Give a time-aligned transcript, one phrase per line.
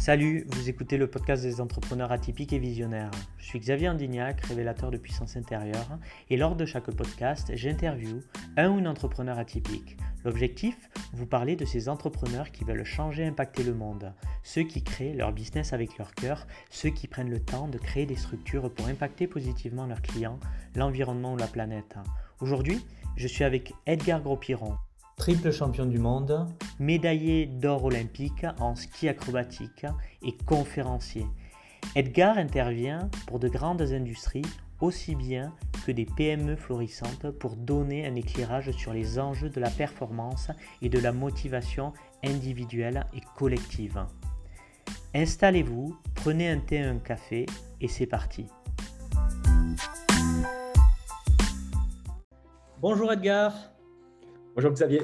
[0.00, 3.10] Salut, vous écoutez le podcast des entrepreneurs atypiques et visionnaires.
[3.36, 5.98] Je suis Xavier Andignac, révélateur de puissance intérieure,
[6.30, 8.22] et lors de chaque podcast, j'interviewe
[8.56, 9.98] un ou une entrepreneur atypique.
[10.24, 15.12] L'objectif Vous parler de ces entrepreneurs qui veulent changer impacter le monde, ceux qui créent
[15.12, 18.86] leur business avec leur cœur, ceux qui prennent le temps de créer des structures pour
[18.86, 20.40] impacter positivement leurs clients,
[20.76, 21.96] l'environnement ou la planète.
[22.40, 22.86] Aujourd'hui,
[23.16, 24.78] je suis avec Edgar Gros-Piron
[25.20, 26.46] triple champion du monde,
[26.78, 29.84] médaillé d'or olympique en ski acrobatique
[30.22, 31.26] et conférencier.
[31.94, 34.46] Edgar intervient pour de grandes industries
[34.80, 39.68] aussi bien que des PME florissantes pour donner un éclairage sur les enjeux de la
[39.68, 40.48] performance
[40.80, 41.92] et de la motivation
[42.24, 44.02] individuelle et collective.
[45.14, 47.44] Installez-vous, prenez un thé, un café
[47.82, 48.46] et c'est parti.
[52.80, 53.69] Bonjour Edgar.
[54.56, 55.02] Bonjour Xavier.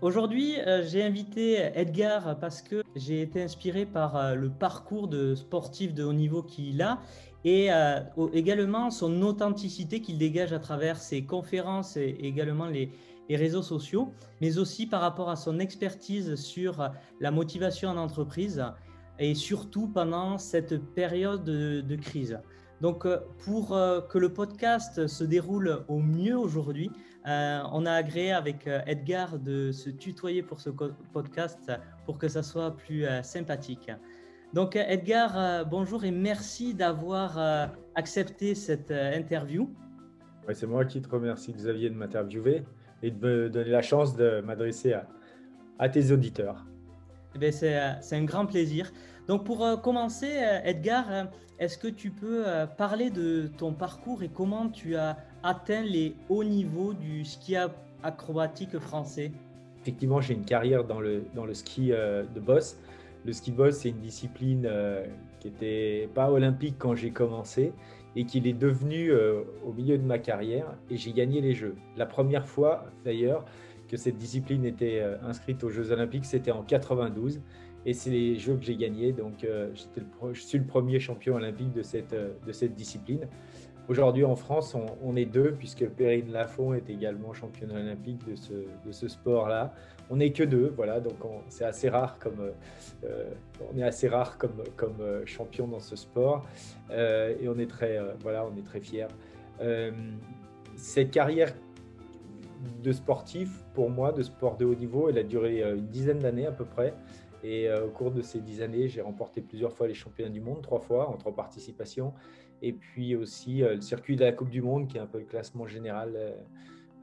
[0.00, 5.34] Aujourd'hui, euh, j'ai invité Edgar parce que j'ai été inspiré par euh, le parcours de
[5.34, 7.00] sportif de haut niveau qu'il a
[7.44, 7.98] et euh,
[8.32, 12.92] également son authenticité qu'il dégage à travers ses conférences et également les,
[13.28, 16.90] réseaux sociaux, mais aussi par rapport à son expertise sur
[17.20, 18.64] la motivation en entreprise
[19.20, 22.40] et surtout pendant cette période de crise.
[22.80, 23.06] Donc,
[23.44, 23.68] pour
[24.08, 26.90] que le podcast se déroule au mieux aujourd'hui,
[27.26, 31.70] euh, on a agréé avec euh, Edgar de se tutoyer pour ce podcast
[32.06, 33.90] pour que ça soit plus euh, sympathique.
[34.54, 37.38] Donc Edgar, bonjour et merci d'avoir
[37.94, 39.72] accepté cette interview.
[40.52, 42.64] c'est moi qui te remercie Xavier de m'interviewer
[43.00, 44.96] et de me donner la chance de m'adresser
[45.78, 46.66] à, tes auditeurs.
[47.40, 47.78] Eh c'est
[48.10, 48.90] un grand plaisir.
[49.28, 50.28] Donc pour commencer,
[50.64, 52.44] Edgar, est-ce que tu peux
[52.76, 57.54] parler de ton parcours et comment tu as atteint les hauts niveaux du ski
[58.02, 59.32] acrobatique français?
[59.82, 62.78] Effectivement, j'ai une carrière dans le, dans le ski euh, de boss.
[63.24, 65.06] Le ski de boss, c'est une discipline euh,
[65.40, 67.72] qui n'était pas olympique quand j'ai commencé
[68.14, 71.76] et qui est devenue euh, au milieu de ma carrière et j'ai gagné les Jeux.
[71.96, 73.44] La première fois, d'ailleurs,
[73.88, 77.40] que cette discipline était inscrite aux Jeux olympiques, c'était en 92
[77.86, 79.12] et c'est les Jeux que j'ai gagnés.
[79.12, 82.14] Donc, je suis le premier champion olympique de cette,
[82.52, 83.26] cette discipline.
[83.90, 89.08] Aujourd'hui, en France, on, est deux, puisque Perrine Lafont est également championne olympique de ce,
[89.08, 89.74] sport-là.
[90.10, 91.14] On n'est que deux, voilà, donc
[91.48, 92.52] c'est assez rare comme
[93.02, 93.30] euh,
[93.72, 94.62] on est assez rare comme,
[95.00, 96.46] euh, champion dans ce sport,
[96.92, 99.08] euh, et on est très, voilà, on est très fiers.
[100.76, 101.52] cette carrière
[102.84, 106.46] de sportif, pour moi, de sport de haut niveau, elle a duré une dizaine d'années
[106.46, 106.94] à peu près.
[107.42, 110.62] Et au cours de ces dix années, j'ai remporté plusieurs fois les championnats du monde,
[110.62, 112.12] trois fois en trois participations.
[112.62, 115.18] Et puis aussi euh, le circuit de la Coupe du Monde, qui est un peu
[115.18, 116.32] le classement général euh,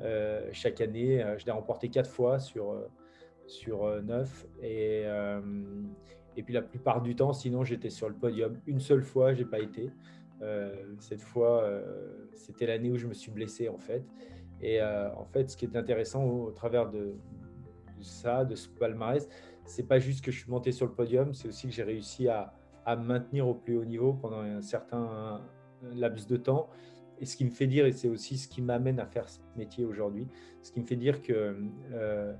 [0.01, 1.23] euh, chaque année.
[1.37, 2.75] je l'ai remporté quatre fois sur,
[3.47, 4.45] sur neuf.
[4.61, 5.05] Et,
[6.35, 8.59] et puis la plupart du temps, sinon, j'étais sur le podium.
[8.67, 9.89] Une seule fois, je n'ai pas été.
[10.99, 11.67] cette fois,
[12.35, 14.03] c'était l'année où je me suis blessé, en fait.
[14.61, 17.15] Et en fait, ce qui est intéressant au, travers de,
[17.99, 19.27] ça, de ce palmarès,
[19.67, 22.27] c'est pas juste que je suis monté sur le podium, c'est aussi que j'ai réussi
[22.27, 22.53] à,
[22.99, 25.41] maintenir au plus haut niveau pendant un certain
[25.93, 26.69] laps de temps.
[27.19, 29.39] Et ce qui me fait dire, et c'est aussi ce qui m'amène à faire ce
[29.57, 30.25] métier aujourd'hui,
[30.61, 31.57] ce qui me fait dire que
[31.91, 32.33] euh,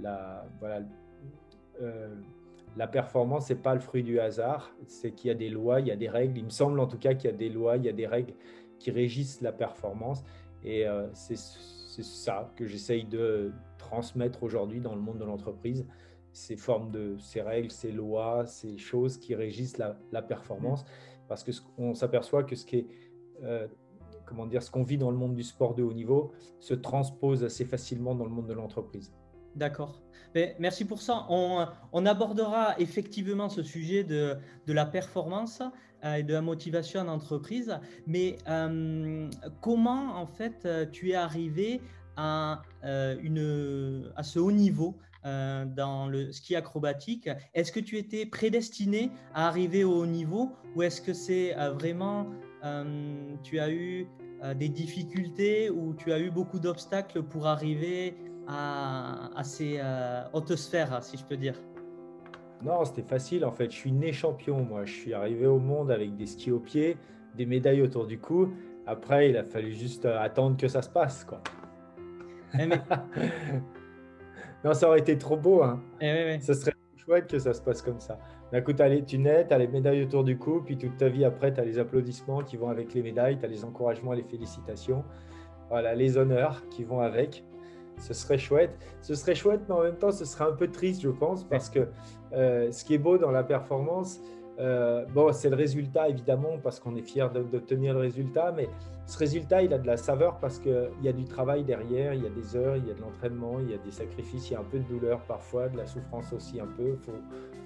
[0.00, 0.80] la, voilà,
[1.82, 2.16] euh,
[2.90, 5.90] performance, n'est pas le fruit du hasard, c'est qu'il y a des lois, il y
[5.90, 6.38] a des règles.
[6.38, 8.06] Il me semble en tout cas qu'il y a des lois, il y a des
[8.06, 8.32] règles
[8.78, 10.24] qui régissent la performance.
[10.64, 15.86] Et euh, c'est ça que j'essaye de transmettre aujourd'hui dans le monde de l'entreprise
[16.32, 20.84] ces formes de ces règles, ces lois, ces choses qui régissent la, performance,
[21.28, 22.86] parce que on s'aperçoit que ce qui est
[23.42, 23.66] euh,
[24.24, 27.44] comment dire, ce qu'on vit dans le monde du sport de haut niveau se transpose
[27.44, 29.12] assez facilement dans le monde de l'entreprise.
[29.56, 30.00] D'accord.
[30.58, 31.26] Merci pour ça.
[31.28, 35.62] On, on, abordera effectivement ce sujet de, de la performance
[36.04, 37.78] euh, et de la motivation en entreprise.
[38.06, 39.28] Mais euh,
[39.60, 41.82] comment, en fait, tu es arrivé
[42.16, 47.28] à, une, à ce haut niveau euh, dans le ski acrobatique.
[47.54, 51.70] Est-ce que tu étais prédestiné à arriver au haut niveau ou est-ce que c'est euh,
[51.70, 52.26] vraiment,
[52.64, 54.08] euh, tu as eu
[54.56, 58.16] des difficultés ou tu as eu beaucoup d'obstacles pour arriver
[58.48, 59.80] à, ces
[60.32, 61.54] hautes sphères, si je peux dire?
[62.60, 63.70] Non, c'était facile en fait.
[63.70, 64.84] Je suis né champion, moi.
[64.84, 66.96] Je suis arrivé au monde avec des skis aux pieds,
[67.36, 68.52] des médailles autour du cou.
[68.84, 71.40] Après, il a fallu juste attendre que ça se passe, quoi.
[72.58, 72.68] Eh,
[74.64, 75.62] Non, ça aurait été trop beau.
[75.62, 75.80] Hein.
[76.00, 78.18] Eh ça serait chouette que ça se passe comme ça.
[78.52, 81.24] D'un coup, tu nets, tu as les médailles autour du cou, puis toute ta vie
[81.24, 84.22] après, tu as les applaudissements qui vont avec les médailles, tu as les encouragements, les
[84.22, 85.04] félicitations,
[85.68, 87.44] voilà, les honneurs qui vont avec.
[87.98, 88.76] ce serait chouette.
[89.00, 91.68] Ce serait chouette, mais en même temps, ce serait un peu triste, je pense, parce
[91.68, 91.88] que
[92.32, 94.20] ce qui est beau dans la performance,
[94.58, 98.68] euh, bon, c'est le résultat, évidemment, parce qu'on est fier d'obtenir le résultat, mais
[99.06, 102.22] ce résultat, il a de la saveur parce qu'il y a du travail derrière, il
[102.22, 104.52] y a des heures, il y a de l'entraînement, il y a des sacrifices, il
[104.52, 107.12] y a un peu de douleur parfois, de la souffrance aussi un peu, faut,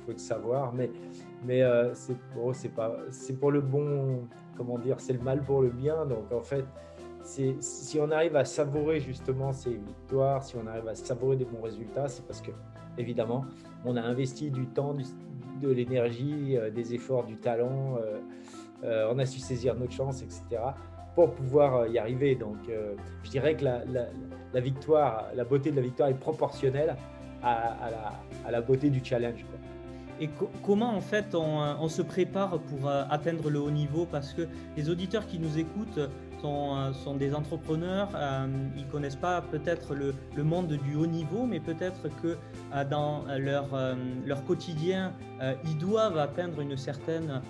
[0.09, 4.21] le savoir, mais, euh, c'est pour le bon,
[4.57, 6.65] comment dire, c'est le mal pour le bien, donc en fait,
[7.25, 11.61] si on arrive à savourer justement ces victoires, si on arrive à savourer des bons
[11.61, 12.53] résultats, c'est parce que,
[12.97, 13.45] évidemment,
[13.85, 15.05] on a investi du temps, du,
[15.61, 17.97] de l'énergie, euh, des efforts, du talent.
[17.99, 18.19] Euh,
[18.85, 20.43] euh, on a su saisir notre chance, etc.
[21.15, 22.35] pour pouvoir y arriver.
[22.35, 22.59] Donc,
[23.25, 26.95] je dirais que la, victoire, la beauté de la victoire est proportionnelle
[27.43, 28.11] à,
[28.51, 29.47] la, beauté du challenge.
[30.21, 30.29] Et
[30.63, 34.05] comment en fait on, se prépare pour atteindre le haut niveau?
[34.05, 34.43] Parce que
[34.77, 36.01] les auditeurs qui nous écoutent
[36.41, 38.09] sont, sont des entrepreneurs,
[38.77, 42.37] ils ne connaissent pas peut-être le, monde du haut niveau, mais peut-être que
[42.91, 43.67] dans leur,
[44.25, 45.13] leur quotidien,
[45.65, 47.41] ils doivent atteindre une certaine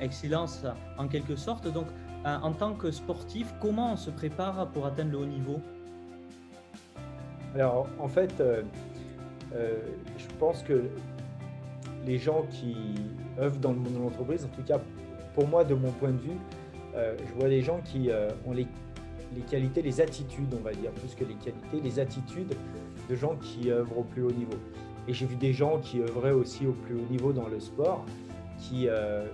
[0.00, 0.64] excellence
[0.98, 1.72] en quelque sorte.
[1.72, 1.86] Donc
[2.24, 5.60] en tant que sportif, comment on se prépare pour atteindre le haut niveau?
[7.54, 8.62] Alors en fait, euh,
[9.54, 9.76] euh,
[10.18, 10.84] je pense que
[12.04, 12.76] les gens qui
[13.38, 14.80] œuvrent dans le monde de l'entreprise, en tout cas
[15.34, 16.38] pour moi de mon point de vue,
[16.96, 18.66] euh, je vois des gens qui euh, ont les,
[19.50, 22.54] qualités, les attitudes, on va dire, plus que les qualités, les attitudes
[23.08, 24.56] de gens qui œuvrent au plus haut niveau.
[25.08, 28.04] Et j'ai vu des gens qui œuvraient aussi au plus haut niveau dans le sport,
[28.58, 29.26] qui euh,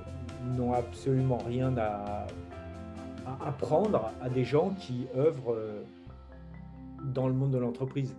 [0.56, 2.26] n'ont absolument rien à,
[3.46, 5.56] apprendre à des gens qui œuvrent
[7.14, 8.16] dans le monde de l'entreprise.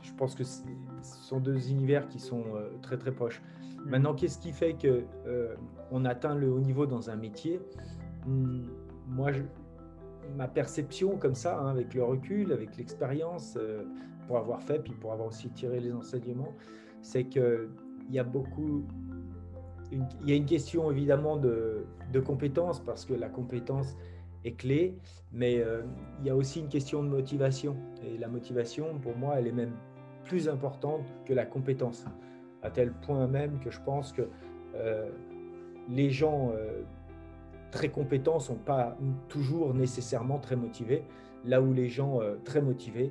[0.00, 0.62] Je pense que ce
[1.02, 2.44] sont deux univers qui sont
[2.80, 3.42] très très proches.
[3.42, 3.90] Mmh.
[3.90, 5.04] Maintenant, qu'est-ce qui fait que
[5.90, 7.60] on atteint le haut niveau dans un métier?
[8.26, 8.66] Hmm,
[9.06, 9.30] moi,
[10.36, 13.84] ma perception comme ça, hein, avec le recul, avec l'expérience, euh,
[14.26, 16.54] pour avoir fait, puis pour avoir aussi tiré les enseignements,
[17.00, 17.68] c'est qu'il
[18.10, 18.84] y a beaucoup...
[19.90, 23.96] il y a une question évidemment de, de compétence, parce que la compétence
[24.44, 24.96] est clé,
[25.32, 25.82] mais euh,
[26.20, 27.76] il y a aussi une question de motivation.
[28.04, 29.74] Et la motivation, pour moi, elle est même
[30.24, 32.04] plus importante que la compétence,
[32.62, 34.22] à tel point même que je pense que
[34.74, 35.10] euh,
[35.88, 36.52] les gens
[37.72, 38.96] très compétents sont pas
[39.28, 41.02] toujours nécessairement très motivés,
[41.44, 43.10] là où les gens euh, très motivés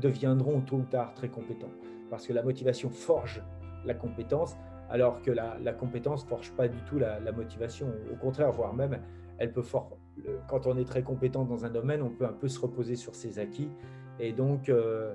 [0.00, 1.72] deviendront tôt ou tard très compétents.
[2.10, 3.42] Parce que la motivation forge
[3.86, 4.58] la compétence,
[4.90, 7.88] alors que la, compétence ne forge pas du tout la, motivation.
[8.12, 9.00] Au contraire, voire même,
[9.38, 9.96] elle peut fort,
[10.48, 13.14] quand on est très compétent dans un domaine, on peut un peu se reposer sur
[13.14, 13.70] ses acquis
[14.20, 15.14] et donc euh,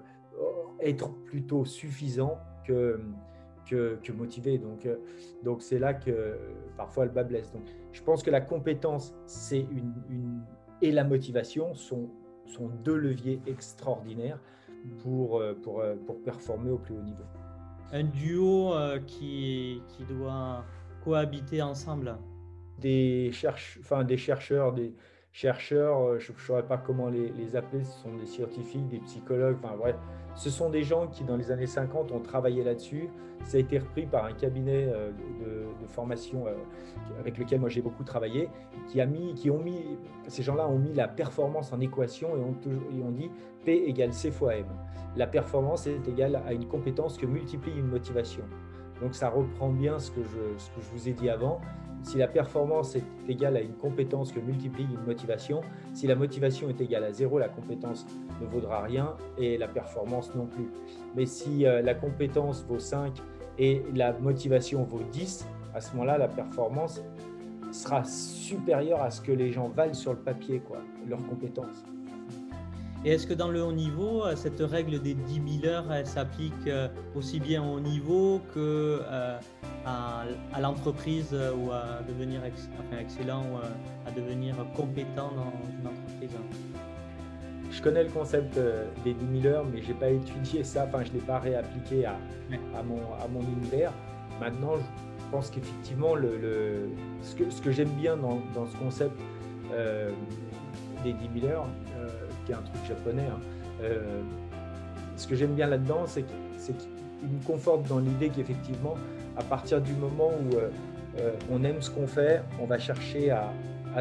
[0.80, 3.00] être plutôt suffisant que,
[3.70, 4.58] que, que motivé.
[4.58, 4.98] Donc, euh,
[5.44, 6.38] donc c'est là que
[6.76, 7.52] parfois le bas blesse.
[7.52, 10.42] Donc, je pense que la compétence c'est une,
[10.82, 12.10] et la motivation sont,
[12.46, 14.40] sont deux leviers extraordinaires
[15.02, 17.24] pour, euh, pour, euh, pour performer au plus haut niveau.
[17.92, 18.74] Un duo
[19.06, 20.66] qui, qui doit
[21.06, 22.18] cohabiter ensemble
[22.80, 24.94] des, cherche, enfin, des chercheurs, des
[25.32, 29.56] chercheurs, je ne saurais pas comment les, les, appeler, ce sont des scientifiques, des psychologues,
[29.64, 29.96] enfin bref,
[30.38, 33.10] ce sont des gens qui, dans les années 50, ont travaillé là-dessus.
[33.44, 35.12] Ça a été repris par un cabinet euh,
[35.82, 36.54] de, formation euh,
[37.20, 38.50] avec lequel moi j'ai beaucoup travaillé,
[38.88, 39.98] qui, a mis, qui ont mis,
[40.28, 43.32] ces gens-là ont mis la performance en équation et ont, dit
[43.66, 44.66] P égale C fois M.
[45.16, 48.44] La performance est égale à une compétence que multiplie une motivation.
[49.02, 51.62] Donc ça reprend bien ce que je, ce que je vous ai dit avant.
[52.04, 55.62] Si la performance est égale à une compétence que multiplie une motivation,
[55.94, 58.06] si la motivation est égale à zéro, la compétence
[58.42, 60.70] ne vaudra rien et la performance non plus.
[61.16, 63.14] Mais si euh, la compétence vaut 5
[63.60, 67.02] et la motivation vaut 10, à ce moment-là, la performance
[67.72, 71.84] sera supérieure à ce que les gens valent sur le papier, quoi, leurs compétences.
[73.06, 76.08] Et est-ce que dans le haut niveau, euh, cette règle des 10 000 heures, elle
[76.08, 79.40] s'applique euh, aussi bien au niveau que euh,
[79.86, 80.26] à,
[80.60, 82.42] l'entreprise ou à devenir
[83.00, 83.58] excellent ou
[84.08, 86.38] à devenir compétent dans une entreprise?
[87.70, 88.60] Je connais le concept
[89.04, 91.40] des 10 000 heures, mais je n'ai pas étudié ça, enfin je ne l'ai pas
[91.40, 92.16] réappliqué à,
[92.78, 93.94] à, mon, à mon univers.
[94.40, 96.90] Maintenant, je pense qu'effectivement, le,
[97.22, 99.20] ce que, ce que j'aime bien dans, dans, ce concept
[101.04, 101.68] des 10 000 heures,
[102.54, 103.28] un truc japonais.
[103.30, 103.40] Hein.
[103.82, 104.22] Euh,
[105.16, 108.96] ce que j'aime bien là-dedans, c'est qu'il me conforte dans l'idée qu'effectivement,
[109.36, 110.70] à partir du moment où euh,
[111.20, 113.52] euh, on aime ce qu'on fait, on va chercher à,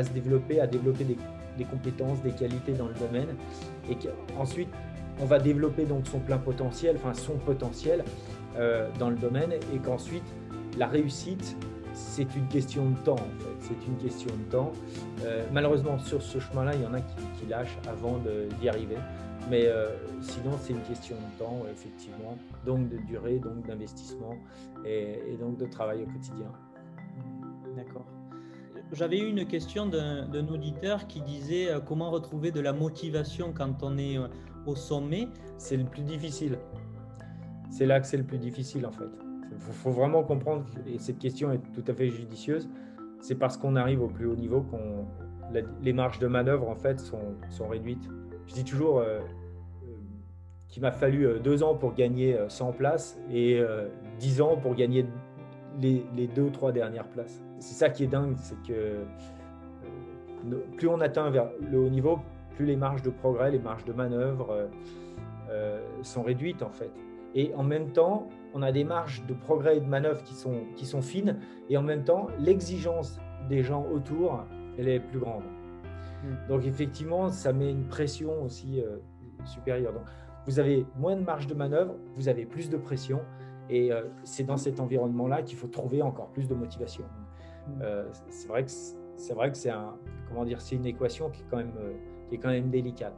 [0.03, 3.29] se développer, à développer des, compétences, des qualités dans le domaine,
[3.91, 4.69] et qu'ensuite
[5.21, 8.05] on va développer donc son plein potentiel, enfin son potentiel
[8.99, 10.25] dans le domaine, et qu'ensuite
[10.77, 11.57] la réussite
[11.97, 13.57] c'est une question de temps, en fait.
[13.61, 14.73] C'est une question de temps.
[15.25, 18.19] Euh, malheureusement, sur ce chemin-là, il y en a qui, lâchent avant
[18.61, 18.97] d'y arriver.
[19.51, 19.69] Mais
[20.21, 24.35] sinon, c'est une question de temps, effectivement, donc de durée, donc d'investissement
[24.85, 26.51] et, donc de travail au quotidien.
[27.77, 28.07] D'accord.
[28.93, 33.99] J'avais eu une question d'un auditeur qui disait comment retrouver de la motivation quand on
[33.99, 34.19] est
[34.67, 35.29] au sommet?
[35.59, 36.59] C'est le plus difficile.
[37.71, 39.26] C'est là que c'est le plus difficile en fait.
[39.53, 42.69] Il faut, vraiment comprendre, et cette question est tout à fait judicieuse,
[43.21, 45.07] c'est parce qu'on arrive au plus haut niveau qu'on
[45.83, 48.09] les marges de manœuvre en fait sont, réduites.
[48.47, 49.21] Je dis toujours euh,
[49.85, 49.95] euh,
[50.69, 53.61] qu'il m'a fallu euh, deux ans pour gagner 100 places et
[54.19, 55.07] 10 ans pour gagner
[55.81, 57.41] les, les deux ou trois dernières places.
[57.59, 59.05] C'est ça qui est dingue, c'est que
[60.77, 62.19] plus on atteint vers le haut niveau,
[62.55, 64.69] plus les marges de progrès, les marges de manœuvre
[66.03, 66.91] sont réduites en fait.
[67.37, 70.63] Et en même temps, on a des marges de progrès et de manœuvre qui sont,
[70.75, 71.39] qui sont fines,
[71.69, 74.45] et en même temps, l'exigence des gens autour,
[74.79, 75.45] elle est plus grande.
[76.25, 76.49] Hmm.
[76.49, 78.97] Donc effectivement, ça met une pression aussi euh,
[79.45, 79.93] supérieure.
[79.93, 80.05] Donc,
[80.47, 83.21] vous avez moins de marge de manœuvre, vous avez plus de pression,
[83.69, 87.05] et euh, c'est dans cet environnement-là qu'il faut trouver encore plus de motivation.
[87.67, 87.83] Hmm.
[87.83, 89.95] Euh, c'est vrai que c'est vrai que c'est un
[90.27, 91.73] comment dire, c'est une équation qui est quand même
[92.29, 93.15] qui est quand même délicate.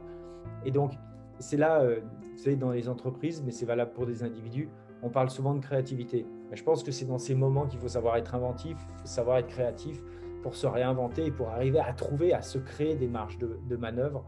[0.65, 0.91] Et donc
[1.39, 4.69] c'est là, vous savez, dans les entreprises, mais c'est valable pour des individus,
[5.01, 6.25] on parle souvent de créativité.
[6.49, 9.47] Mais je pense que c'est dans ces moments qu'il faut savoir être inventif, savoir être
[9.47, 10.01] créatif
[10.41, 14.25] pour se réinventer et pour arriver à trouver, à se créer des marges de, manœuvre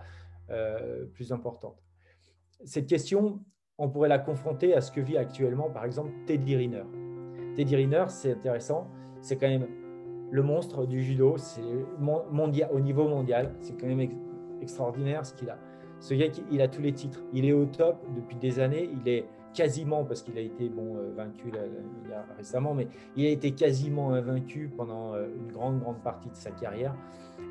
[0.50, 1.82] euh, plus importantes.
[2.65, 3.39] Cette question,
[3.77, 6.84] on pourrait la confronter à ce que vit actuellement, par exemple, Teddy Riner.
[7.56, 8.88] Teddy Riner, c'est intéressant,
[9.22, 9.68] c'est quand même
[10.32, 14.08] le monstre du judo, c'est au niveau mondial, c'est quand même
[14.62, 15.58] extraordinaire ce qu'il a.
[16.01, 19.08] Ce gars, il a tous les titres, il est au top depuis des années, il
[19.08, 21.51] est quasiment, parce qu'il a été bon, euh, vaincu
[22.38, 26.50] récemment, mais il a été quasiment invaincu pendant euh, une grande, grande partie de sa
[26.50, 26.96] carrière.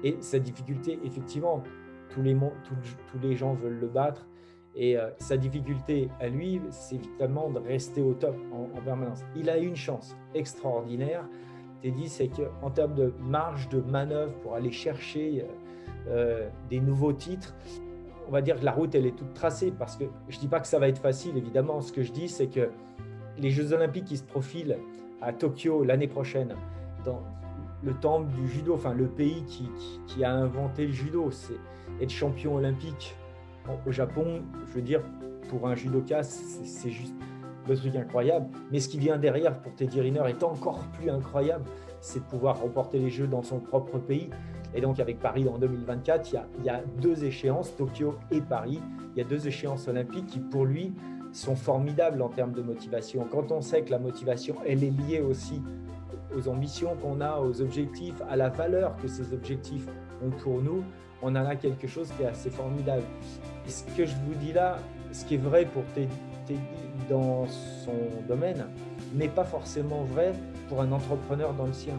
[0.02, 1.62] Et sa difficulté, effectivement,
[2.08, 4.26] tous les, gens veulent le battre.
[4.74, 9.22] Et euh, sa difficulté à lui, c'est évidemment de rester au top en, permanence.
[9.36, 11.24] Il a une chance extraordinaire,
[11.84, 15.46] dit, c'est qu'en termes de marge de manœuvre pour aller chercher
[16.68, 17.54] des nouveaux titres,
[18.30, 20.46] on va dire que la route, elle est toute tracée parce que je ne dis
[20.46, 21.80] pas que ça va être facile, évidemment.
[21.80, 22.70] Ce que je dis, c'est que
[23.38, 24.78] les Jeux Olympiques qui se profilent
[25.20, 26.54] à Tokyo l'année prochaine,
[27.04, 27.24] dans
[27.82, 29.44] le temple du judo, enfin le pays
[30.06, 31.56] qui, a inventé le judo, c'est
[32.00, 33.16] être champion olympique
[33.84, 34.42] au Japon.
[34.68, 35.02] Je veux dire,
[35.48, 37.14] pour un judoka, c'est juste
[37.68, 38.46] le truc incroyable.
[38.70, 41.64] Mais ce qui vient derrière pour Teddy Riner est encore plus incroyable,
[42.00, 44.30] c'est pouvoir remporter les Jeux dans son propre pays.
[44.74, 48.80] Et donc avec Paris en 2024, il y, a, deux échéances, Tokyo et Paris.
[49.14, 50.92] Il y a deux échéances olympiques qui pour lui
[51.32, 53.26] sont formidables en termes de motivation.
[53.30, 55.62] Quand on sait que la motivation, elle est liée aussi
[56.36, 59.86] aux ambitions qu'on a, aux objectifs, à la valeur que ces objectifs
[60.22, 60.84] ont pour nous,
[61.22, 63.02] on a là quelque chose qui est assez formidable.
[63.66, 64.78] Ce que je vous dis là,
[65.12, 66.10] ce qui est vrai pour Teddy
[67.08, 67.92] dans son
[68.28, 68.66] domaine,
[69.14, 70.32] n'est pas forcément vrai
[70.68, 71.94] pour un entrepreneur dans le sien.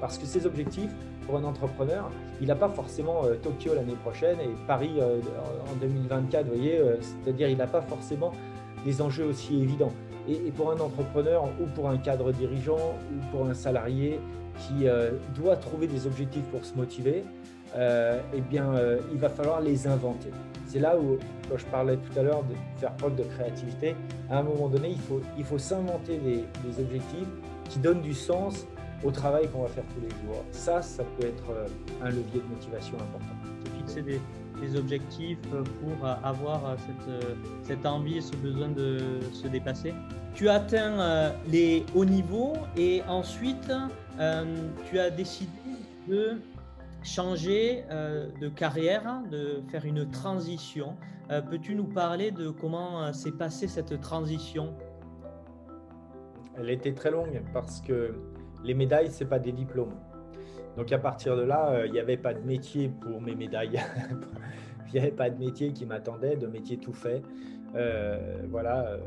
[0.00, 0.90] Parce que ces objectifs,
[1.26, 5.20] pour un entrepreneur, il n'a pas forcément euh, Tokyo l'année prochaine et Paris euh,
[5.70, 8.32] en 2024, vous voyez, euh, c'est-à-dire il n'a pas forcément
[8.84, 9.92] des enjeux aussi évidents.
[10.28, 14.18] Et, pour un entrepreneur ou pour un cadre dirigeant ou pour un salarié
[14.58, 14.86] qui
[15.40, 17.22] doit trouver des objectifs pour se motiver,
[17.76, 18.72] eh bien,
[19.12, 20.30] il va falloir les inventer.
[20.66, 21.18] C'est là où,
[21.48, 23.94] quand je parlais tout à l'heure de faire preuve de créativité,
[24.28, 27.28] à un moment donné, il faut, il faut s'inventer des, des objectifs
[27.68, 28.66] qui donnent du sens
[29.04, 30.44] au travail qu'on va faire tous les jours.
[30.50, 31.66] Ça, ça peut être euh,
[32.02, 33.34] un levier de motivation important.
[33.78, 34.20] Fixer des,
[34.60, 38.98] des objectifs pour avoir cette, cette, envie et ce besoin de
[39.32, 39.94] se dépasser.
[40.34, 43.70] Tu atteins euh, les hauts niveaux et ensuite
[44.18, 44.44] euh,
[44.88, 45.50] tu as décidé
[46.08, 46.40] de
[47.02, 47.84] changer
[48.40, 50.96] de carrière, de faire une transition.
[51.28, 54.74] Peux-tu nous parler de comment s'est passée cette transition?
[56.58, 58.14] Elle était très longue parce que
[58.64, 59.94] les médailles, ce n'est pas des diplômes.
[60.76, 63.80] Donc à partir de là, euh, il n'y avait pas de métier pour mes médailles.
[64.88, 67.20] Il n'y avait pas de métier qui m'attendait, de métier tout fait,
[67.74, 68.98] euh, voilà, euh,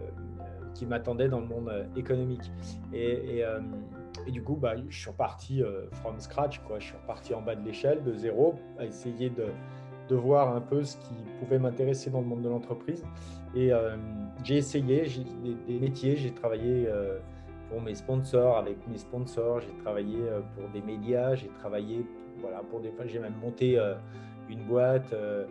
[0.74, 2.52] qui m'attendait dans le monde économique.
[2.94, 3.46] Et,
[4.28, 5.64] du coup, bah, je suis reparti
[5.94, 10.54] from scratch, je suis reparti en bas de l'échelle, de zéro, à essayer de, voir
[10.54, 13.06] un peu ce qui pouvait m'intéresser dans le monde de l'entreprise.
[13.56, 13.72] Et
[14.44, 15.08] j'ai essayé
[15.44, 16.90] des, des, métiers, j'ai travaillé
[17.70, 22.06] pour mes sponsors, avec mes sponsors, j'ai travaillé euh, pour des médias, j'ai travaillé
[22.42, 23.96] voilà, pour des j'ai même monté euh,
[24.50, 25.46] une boîte, euh,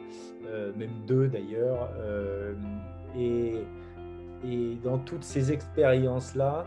[0.76, 1.90] même deux d'ailleurs.
[3.16, 3.54] et,
[4.44, 6.66] et dans toutes ces expériences-là,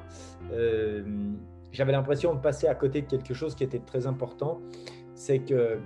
[1.72, 4.62] j'avais l'impression de passer à côté de quelque chose qui était très important.
[5.14, 5.80] C'est que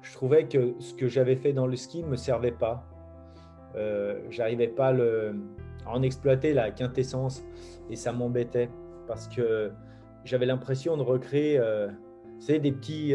[0.00, 2.86] je trouvais que ce que j'avais fait dans le ski ne me servait pas.
[4.30, 7.44] j'arrivais pas à en exploiter la quintessence
[7.90, 8.70] et ça m'embêtait
[9.06, 9.72] parce que
[10.24, 11.60] j'avais l'impression de recréer
[12.48, 13.14] des petits,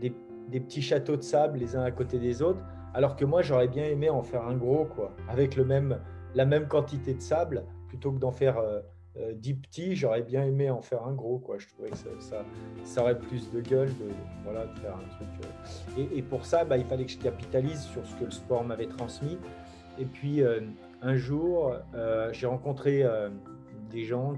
[0.00, 0.12] des,
[0.48, 2.60] des, petits châteaux de sable les uns à côté des autres,
[2.94, 5.98] alors que moi j'aurais bien aimé en faire un gros, quoi, avec le même,
[6.34, 8.80] la même quantité de sable, plutôt que d'en faire euh,
[9.18, 11.58] euh, dix petits, j'aurais bien aimé en faire un gros, quoi.
[11.58, 12.44] Je trouvais que ça,
[12.84, 14.08] ça, aurait plus de gueule de,
[14.44, 15.28] voilà, de faire un truc.
[15.98, 16.16] Euh.
[16.16, 18.86] Et, pour ça, bah, il fallait que je capitalise sur ce que le sport m'avait
[18.86, 19.38] transmis.
[19.98, 20.42] Et puis
[21.02, 21.74] un jour,
[22.32, 23.04] j'ai rencontré
[23.90, 24.34] des gens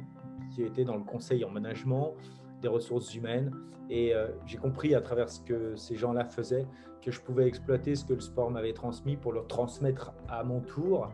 [0.54, 2.14] qui étaient dans le conseil en management,
[2.62, 3.52] des ressources humaines.
[3.90, 6.66] Et euh, j'ai compris à travers ce que ces gens-là faisaient
[7.02, 10.61] que je pouvais exploiter ce que le sport m'avait transmis pour le transmettre à mon
[10.61, 11.12] tour.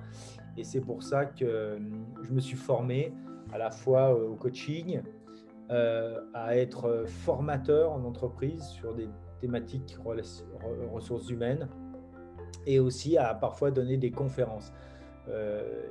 [0.56, 1.78] Et c'est pour ça que euh,
[2.22, 3.12] je me suis formé
[3.52, 5.02] à la fois au coaching,
[5.70, 9.08] euh, à être formateur en entreprise sur des
[9.40, 9.96] thématiques
[10.92, 11.68] ressources humaines
[12.66, 14.72] et aussi à parfois donner des conférences.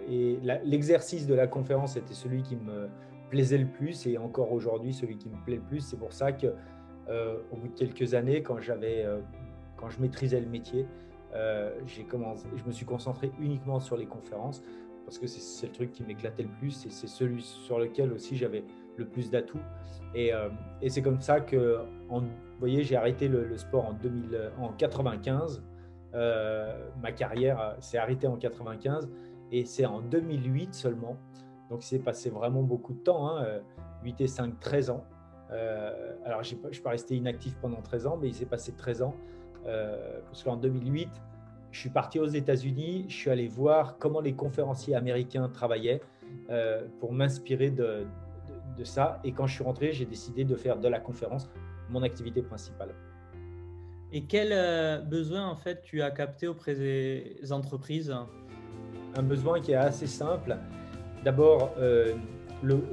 [0.09, 2.89] Et l'exercice de la conférence était celui qui me
[3.29, 5.79] plaisait le plus et encore aujourd'hui celui qui me plaît le plus.
[5.79, 6.47] C'est pour ça que
[7.09, 9.19] euh, au bout de quelques années, quand j'avais, euh,
[9.77, 10.85] quand je maîtrisais le métier,
[11.33, 14.63] euh, j'ai commencé, je me suis concentré uniquement sur les conférences
[15.05, 18.35] parce que c'est le truc qui m'éclatait le plus et c'est celui sur lequel aussi
[18.35, 18.63] j'avais
[18.97, 19.59] le plus d'atouts.
[20.13, 20.31] Et,
[20.87, 21.79] c'est comme ça que,
[22.59, 25.63] voyez, j'ai arrêté le, sport en, 2000, en 95.
[26.13, 29.09] Ma carrière s'est arrêtée en 95
[29.51, 31.17] et c'est en 2008 seulement
[31.69, 35.05] donc, il s'est passé vraiment beaucoup de temps, 8 hein, euh, et 5, 13 ans.
[35.51, 38.73] Euh, alors, je ne suis pas resté inactif pendant 13 ans, mais il s'est passé
[38.73, 39.15] 13 ans.
[39.67, 41.09] Euh, parce qu'en 2008,
[41.71, 46.01] je suis parti aux États-Unis, je suis allé voir comment les conférenciers américains travaillaient
[46.99, 48.05] pour m'inspirer de,
[48.83, 49.19] ça.
[49.23, 51.47] Et quand je suis rentré, j'ai décidé de faire de la conférence
[51.89, 52.95] mon activité principale.
[54.11, 58.15] Et quel besoin en fait tu as capté auprès des entreprises?
[59.15, 60.57] Un besoin qui est assez simple.
[61.23, 62.15] D'abord, euh,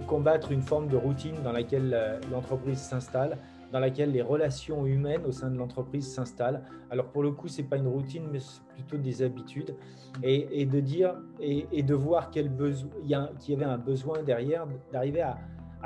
[0.06, 3.38] combattre une forme de routine dans laquelle euh, l'entreprise s'installe,
[3.72, 6.62] dans laquelle les relations humaines au sein de l'entreprise s'installent.
[6.90, 8.38] Alors pour le coup, c'est pas une routine, mais
[8.74, 9.74] plutôt des habitudes,
[10.22, 12.50] et, de dire et, de voir qu'il
[13.04, 15.38] y, avait un besoin derrière d'arriver à,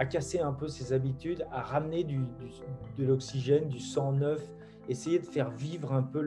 [0.07, 4.47] casser un peu ces habitudes, à ramener de l'oxygène, du sang neuf,
[4.91, 6.21] essayer de faire vivre un peu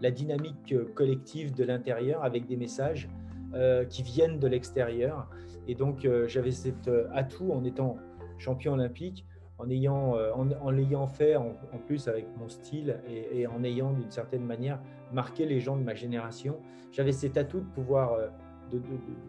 [0.00, 3.08] la dynamique collective de l'intérieur avec des messages
[3.54, 5.28] euh, qui viennent de l'extérieur.
[5.68, 7.98] Et donc, euh, j'avais cet euh, atout en étant
[8.38, 9.26] champion olympique,
[9.58, 11.54] en ayant, en, l'ayant fait en,
[11.86, 14.80] plus avec mon style et, en ayant d'une certaine manière
[15.12, 16.56] marqué les gens de ma génération.
[16.90, 18.16] J'avais cet atout de pouvoir,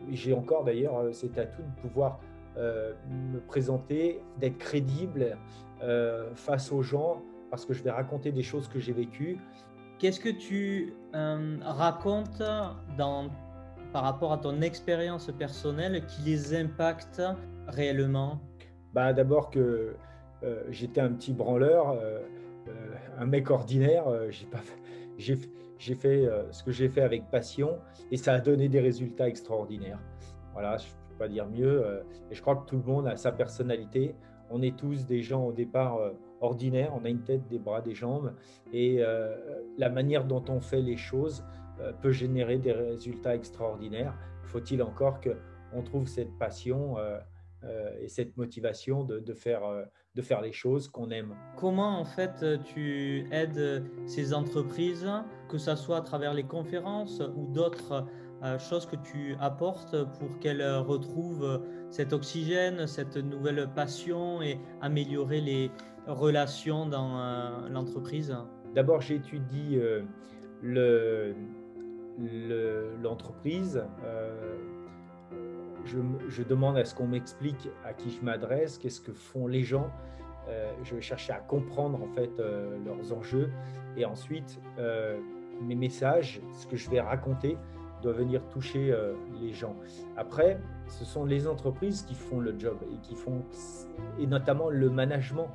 [0.10, 2.20] j'ai encore d'ailleurs cet atout de pouvoir
[2.58, 5.38] me présenter, d'être crédible
[6.34, 7.22] face aux gens
[7.54, 9.38] parce que je vais raconter des choses que j'ai vécues.
[10.00, 10.96] Qu'est-ce que tu
[11.62, 12.42] racontes
[12.98, 13.30] dans
[13.92, 17.22] par rapport à ton expérience personnelle qui les impacte
[17.68, 18.42] réellement?
[18.92, 19.96] Bah, D'abord que
[20.44, 22.22] euh, j'étais un petit branleur, euh,
[22.70, 22.72] euh,
[23.20, 24.06] un mec ordinaire.
[24.32, 24.62] j'ai pas
[25.20, 25.38] j'ai,
[25.78, 27.78] j'ai fait ce que j'ai fait avec passion
[28.10, 30.00] et ça a donné des résultats extraordinaires.
[30.54, 32.04] Voilà, je ne peux pas dire mieux.
[32.32, 34.16] et je crois que tout le monde a sa personnalité.
[34.50, 36.00] On est tous des gens au départ
[36.44, 36.94] ordinaires.
[36.96, 38.34] On a une tête, des bras, des jambes.
[38.72, 39.02] Et
[39.78, 41.44] la manière dont on fait les choses
[41.80, 44.16] euh, peut générer des résultats extraordinaires.
[44.44, 47.18] Faut-il encore qu'on trouve cette passion euh,
[47.64, 49.62] euh, et cette motivation de, faire,
[50.14, 51.34] de faire les choses qu'on aime?
[51.58, 55.10] Comment en fait tu aides ces entreprises,
[55.50, 58.06] que ce soit à travers les conférences ou d'autres
[58.60, 65.72] choses que tu apportes pour qu'elles retrouvent cet oxygène, cette nouvelle passion et améliorer les
[66.08, 68.36] relations dans l'entreprise?
[68.74, 69.80] D'abord, j'étudie
[70.62, 71.36] le,
[73.02, 74.56] l'entreprise, euh,
[75.86, 79.92] je, demande à ce qu'on m'explique à qui je m'adresse, qu'est-ce que font les gens.
[80.48, 83.50] Euh, je vais chercher à comprendre en fait euh, leurs enjeux
[83.96, 84.60] et ensuite
[85.62, 87.58] mes messages, ce que je vais raconter,
[88.02, 88.94] doit venir toucher
[89.40, 89.76] les gens.
[90.18, 93.44] Après, ce sont les entreprises qui font le job et qui font
[94.20, 95.48] et notamment le management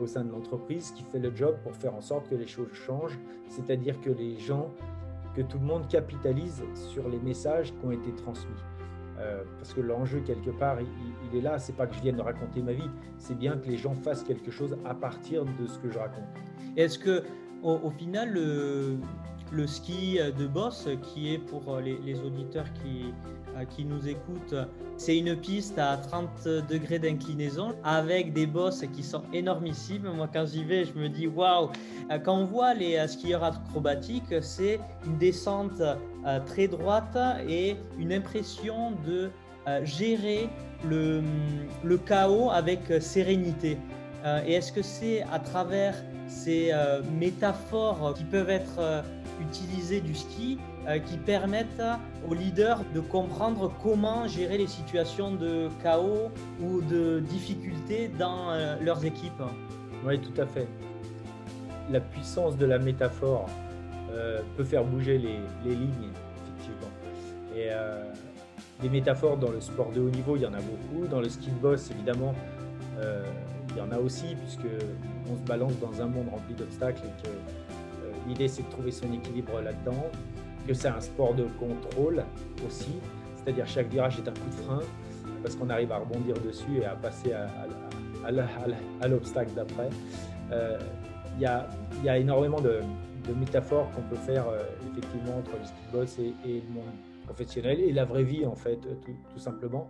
[0.00, 2.72] au sein de l'entreprise qui fait le job pour faire en sorte que les choses
[2.72, 4.70] changent, c'est-à-dire que les gens
[5.34, 8.54] que tout le monde capitalise sur les messages qui ont été transmis.
[9.18, 11.58] Euh, parce que l'enjeu quelque part, il, est là.
[11.58, 14.50] C'est pas que je vienne raconter ma vie, c'est bien que les gens fassent quelque
[14.50, 16.24] chose à partir de ce que je raconte.
[16.76, 17.22] Est-ce que
[17.62, 23.14] au, final, le ski de boss, qui est pour les auditeurs qui,
[23.70, 24.54] qui nous écoutent,
[24.96, 30.10] c'est une piste à 30 degrés d'inclinaison avec des bosses qui sont énormissimes.
[30.14, 31.70] Moi, quand j'y vais, je me dis waouh!
[32.24, 35.82] Quand on voit les skieurs acrobatiques, c'est une descente
[36.46, 37.16] très droite
[37.48, 39.30] et une impression de
[39.84, 40.48] gérer
[40.88, 41.22] le,
[41.82, 43.78] le, chaos avec sérénité.
[44.46, 45.94] et est-ce que c'est à travers
[46.28, 46.72] ces
[47.18, 49.04] métaphores qui peuvent être
[49.40, 50.73] utilisées du ski euh,
[51.06, 51.82] qui permettent
[52.28, 58.76] aux leaders de comprendre comment gérer les situations de chaos ou de difficultés dans euh,
[58.80, 59.42] leurs équipes.
[60.04, 60.68] Oui, tout à fait.
[61.90, 63.48] La puissance de la métaphore
[64.10, 66.10] euh, peut faire bouger les, lignes,
[66.42, 66.90] effectivement.
[67.56, 67.70] Et
[68.82, 71.06] des métaphores dans le sport de haut niveau, il y en a beaucoup.
[71.06, 72.34] Dans le ski de boss, évidemment,
[72.98, 74.66] il y en a aussi, puisque
[75.30, 77.30] on se balance dans un monde rempli d'obstacles et que
[78.28, 80.10] l'idée c'est de trouver son équilibre là-dedans
[80.66, 82.24] que c'est un sport de contrôle
[82.66, 82.92] aussi,
[83.36, 84.80] c'est-à-dire chaque virage est un coup de frein
[85.42, 89.90] parce qu'on arrive à rebondir dessus et à passer à, l'obstacle d'après.
[90.52, 90.78] Euh,
[91.36, 92.80] il y, a, énormément de,
[93.38, 96.84] métaphores qu'on peut faire euh, effectivement entre le ski boss et, et le monde
[97.24, 98.78] professionnel et la vraie vie en fait
[99.30, 99.88] tout, simplement.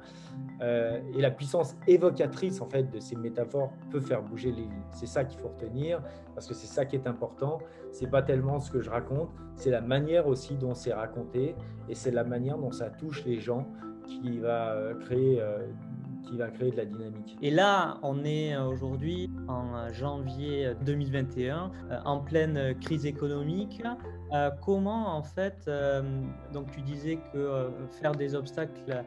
[0.62, 4.82] Euh, et la puissance évocatrice en fait de ces métaphores peut faire bouger les lignes.
[4.90, 6.02] C'est ça qu'il faut retenir
[6.34, 7.58] parce que c'est ça qui est important.
[7.92, 11.54] C'est pas tellement ce que je raconte c'est la manière aussi dont c'est raconté
[11.88, 13.66] et c'est la manière dont ça touche les gens
[14.06, 15.66] qui va euh, créer euh,
[16.26, 17.36] qui va créer de la dynamique.
[17.42, 21.70] Et là, on est aujourd'hui en janvier 2021,
[22.04, 23.82] en pleine crise économique.
[24.34, 26.02] Euh, comment en fait, euh,
[26.52, 29.04] donc tu disais que euh, faire des obstacles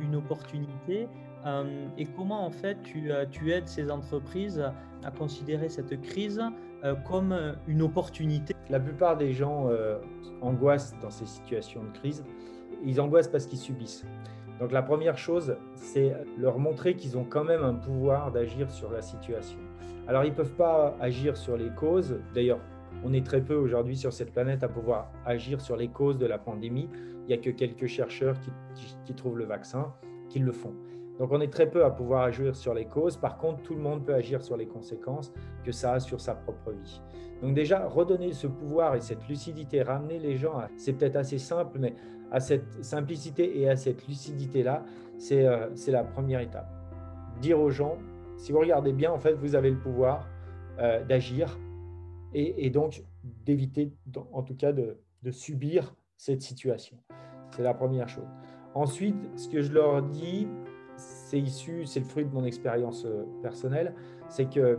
[0.00, 1.08] une opportunité,
[1.96, 3.10] et comment en fait tu,
[3.50, 4.62] aides ces entreprises
[5.02, 6.42] à considérer cette crise
[7.08, 7.34] comme
[7.66, 8.54] une opportunité?
[8.68, 9.70] La plupart des gens
[10.42, 12.22] angoissent dans ces situations de crise.
[12.84, 14.04] Ils angoissent parce qu'ils subissent.
[14.60, 18.92] Donc la première chose, c'est leur montrer qu'ils ont quand même un pouvoir d'agir sur
[18.92, 19.58] la situation.
[20.06, 22.18] Alors ils ne peuvent pas agir sur les causes.
[22.34, 22.60] D'ailleurs,
[23.02, 26.26] on est très peu aujourd'hui sur cette planète à pouvoir agir sur les causes de
[26.26, 26.90] la pandémie.
[27.22, 28.36] Il n'y a que quelques chercheurs
[29.06, 29.94] qui, trouvent le vaccin,
[30.28, 30.74] qui le font.
[31.18, 33.16] Donc on est très peu à pouvoir agir sur les causes.
[33.16, 35.32] Par contre, tout le monde peut agir sur les conséquences
[35.64, 37.00] que ça a sur sa propre vie.
[37.40, 41.78] Donc déjà, redonner ce pouvoir et cette lucidité, ramener les gens, c'est peut-être assez simple,
[41.78, 41.94] mais
[42.30, 44.84] à cette simplicité et à cette lucidité-là,
[45.18, 46.68] c'est euh, la première étape.
[47.40, 47.98] Dire aux gens,
[48.36, 50.28] si vous regardez bien, en fait, vous avez le pouvoir
[50.78, 51.58] euh, d'agir
[52.32, 53.02] et, donc
[53.44, 53.92] d'éviter,
[54.32, 54.96] en tout cas, de,
[55.30, 56.96] subir cette situation.
[57.50, 58.28] C'est la première chose.
[58.74, 60.46] Ensuite, ce que je leur dis,
[60.96, 63.94] c'est issu, c'est le fruit de mon expérience euh, personnelle,
[64.28, 64.78] c'est que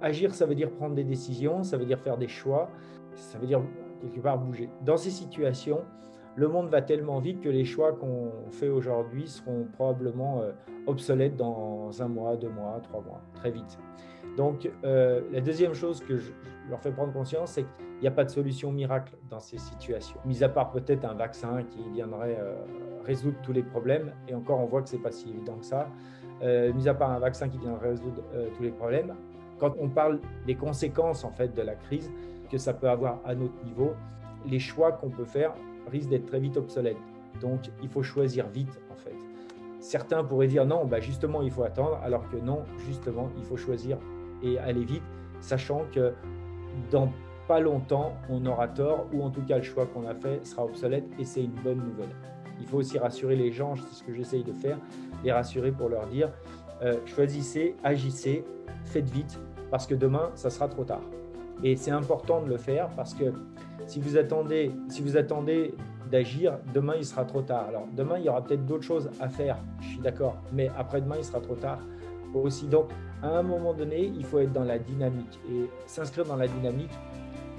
[0.00, 2.70] agir, ça veut dire prendre des décisions, ça veut dire faire des choix,
[3.14, 3.62] ça veut dire
[4.00, 4.70] quelque part bouger.
[4.80, 5.84] Dans ces situations,
[6.34, 10.52] le monde va tellement vite que les choix qu'on fait aujourd'hui seront probablement euh,
[10.86, 13.78] obsolètes dans un mois, deux mois, trois mois, très vite.
[14.36, 16.32] Donc, euh, la deuxième chose que je,
[16.70, 20.18] leur fais prendre conscience, c'est qu'il n'y a pas de solution miracle dans ces situations.
[20.24, 22.54] Mis à part peut-être un vaccin qui viendrait euh,
[23.04, 25.66] résoudre tous les problèmes, et encore, on voit que ce n'est pas si évident que
[25.66, 25.88] ça.
[26.74, 28.20] Mis à part un vaccin qui viendrait résoudre
[28.56, 29.14] tous les problèmes,
[29.60, 32.10] quand on parle des conséquences en fait de la crise
[32.50, 33.92] que ça peut avoir à notre niveau,
[34.44, 35.54] les choix qu'on peut faire
[35.90, 36.96] risquent d'être très vite obsolètes.
[37.40, 39.16] Donc, il faut choisir vite en fait.
[39.80, 43.56] Certains pourraient dire non, bah justement, il faut attendre, alors que non, justement, il faut
[43.56, 43.98] choisir
[44.42, 45.02] et aller vite,
[45.40, 46.12] sachant que
[46.90, 47.12] dans
[47.48, 50.64] pas longtemps, on aura tort, ou en tout cas le choix qu'on a fait sera
[50.64, 52.14] obsolète, et c'est une bonne nouvelle.
[52.60, 54.78] Il faut aussi rassurer les gens, c'est ce que j'essaye de faire,
[55.24, 56.30] les rassurer pour leur dire,
[56.82, 58.44] euh, choisissez, agissez,
[58.84, 59.40] faites vite,
[59.70, 61.02] parce que demain, ça sera trop tard.
[61.62, 63.32] Et c'est important de le faire parce que
[63.86, 65.74] si vous attendez, si vous attendez
[66.10, 67.66] d'agir, demain il sera trop tard.
[67.68, 71.16] Alors demain il y aura peut-être d'autres choses à faire, je suis d'accord, mais après-demain
[71.18, 71.78] il sera trop tard
[72.34, 72.66] aussi.
[72.66, 72.90] Donc
[73.22, 75.38] à un moment donné, il faut être dans la dynamique.
[75.48, 76.90] Et s'inscrire dans la dynamique,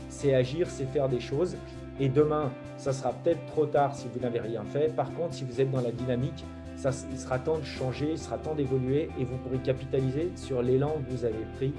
[0.10, 1.56] c'est agir, c'est faire des choses.
[2.00, 4.94] Et demain, ça sera peut-être trop tard si vous n'avez rien fait.
[4.94, 6.44] Par contre, si vous êtes dans la dynamique,
[6.76, 10.62] ça, il sera temps de changer, il sera temps d'évoluer et vous pourrez capitaliser sur
[10.62, 11.74] l'élan que vous avez pris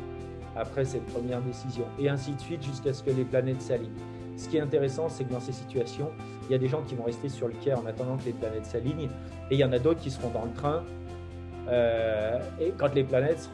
[0.57, 1.85] après cette première décision.
[1.99, 3.91] Et ainsi de suite jusqu'à ce que les planètes s'alignent.
[4.37, 6.11] Ce qui est intéressant, c'est que dans ces situations,
[6.49, 8.33] il y a des gens qui vont rester sur le quai en attendant que les
[8.33, 9.09] planètes s'alignent
[9.51, 10.83] et il y en a d'autres qui seront dans le train
[11.69, 13.49] euh, et quand les planètes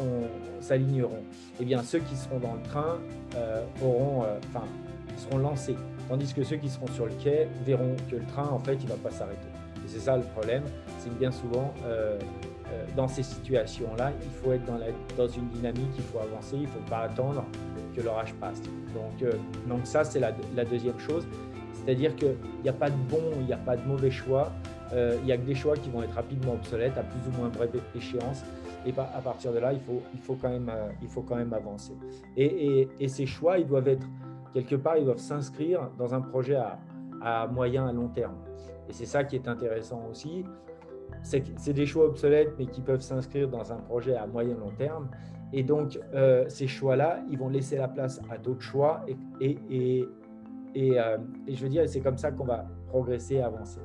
[0.61, 1.23] s'aligneront,
[1.61, 2.99] eh bien ceux qui seront dans le train
[3.37, 4.39] euh, auront, euh,
[5.17, 5.77] seront lancés,
[6.09, 8.89] tandis que ceux qui seront sur le quai verront que le train en fait il
[8.89, 9.47] va pas s'arrêter.
[9.85, 10.65] Et c'est ça le problème,
[10.99, 11.73] c'est que bien souvent
[12.97, 14.65] dans ces situations-là, il faut être
[15.17, 17.45] dans, une dynamique, il faut avancer, il ne faut pas attendre
[17.95, 18.61] que l'orage passe.
[18.95, 19.33] Donc, euh,
[19.85, 20.33] ça, c'est la,
[20.65, 21.27] deuxième chose.
[21.73, 24.51] C'est-à-dire qu'il n'y a pas de bon, il n'y a pas de mauvais choix.
[24.93, 27.39] Euh, il n'y a que des choix qui vont être rapidement obsolètes à plus ou
[27.39, 28.45] moins brève échéance.
[28.87, 31.93] Et à partir de là, il faut, quand, même, euh, avancer.
[32.37, 34.07] Et, et, ces choix, ils doivent être,
[34.55, 36.79] quelque part, ils doivent s'inscrire dans un projet à,
[37.21, 38.37] à moyen, à long terme.
[38.89, 40.45] Et c'est ça qui est intéressant aussi.
[41.23, 45.09] C'est des choix obsolètes, mais qui peuvent s'inscrire dans un projet à moyen, long terme.
[45.53, 49.05] Et donc, euh, ces choix-là, ils vont laisser la place à d'autres choix.
[49.09, 50.07] Euh, et,
[50.75, 53.81] je veux dire, c'est comme ça qu'on va progresser, avancer.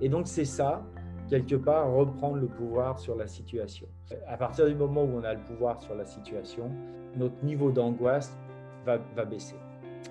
[0.00, 0.82] Et donc, c'est ça,
[1.28, 3.86] quelque part, reprendre le pouvoir sur la situation.
[4.26, 6.70] À partir du moment où on a le pouvoir sur la situation,
[7.16, 8.36] notre niveau d'angoisse
[8.86, 9.56] va, va, baisser.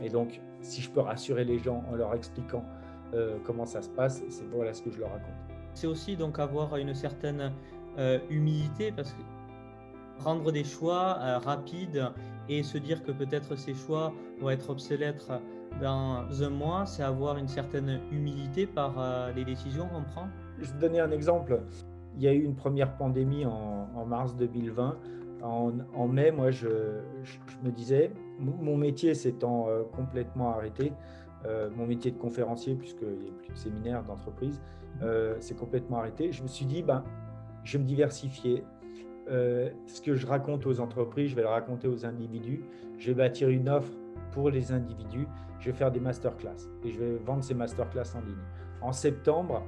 [0.04, 2.64] Et donc, si je peux rassurer les gens en leur expliquant
[3.14, 5.51] euh, comment ça se passe, c'est voilà ce que je leur raconte.
[5.74, 7.52] C'est aussi donc avoir une certaine
[8.30, 9.22] humilité parce que
[10.22, 12.06] prendre des choix euh, rapides
[12.48, 15.28] et se dire que peut-être ces choix vont être obsolètes
[15.82, 20.28] dans un mois, c'est avoir une certaine humilité par euh, les décisions qu'on prend.
[20.60, 21.60] Je vais donner un exemple.
[22.18, 24.98] Il y a eu une première pandémie en, mars 2020.
[25.42, 26.68] En, mai, moi, je,
[27.64, 30.94] me disais, mon métier s'étant euh, complètement arrêté,
[31.76, 34.62] mon métier de conférencier, puisqu'il n'y a plus de séminaires d'entreprise,
[35.40, 36.32] c'est complètement arrêté.
[36.32, 37.04] Je me suis dit, ben,
[37.64, 38.64] je vais me diversifier.
[39.30, 42.64] Euh, ce que je raconte aux entreprises, je vais le raconter aux individus.
[42.98, 43.92] Je vais bâtir une offre
[44.32, 45.28] pour les individus.
[45.60, 48.36] Je vais faire des masterclass et je vais vendre ces masterclass en ligne.
[48.82, 49.64] En septembre,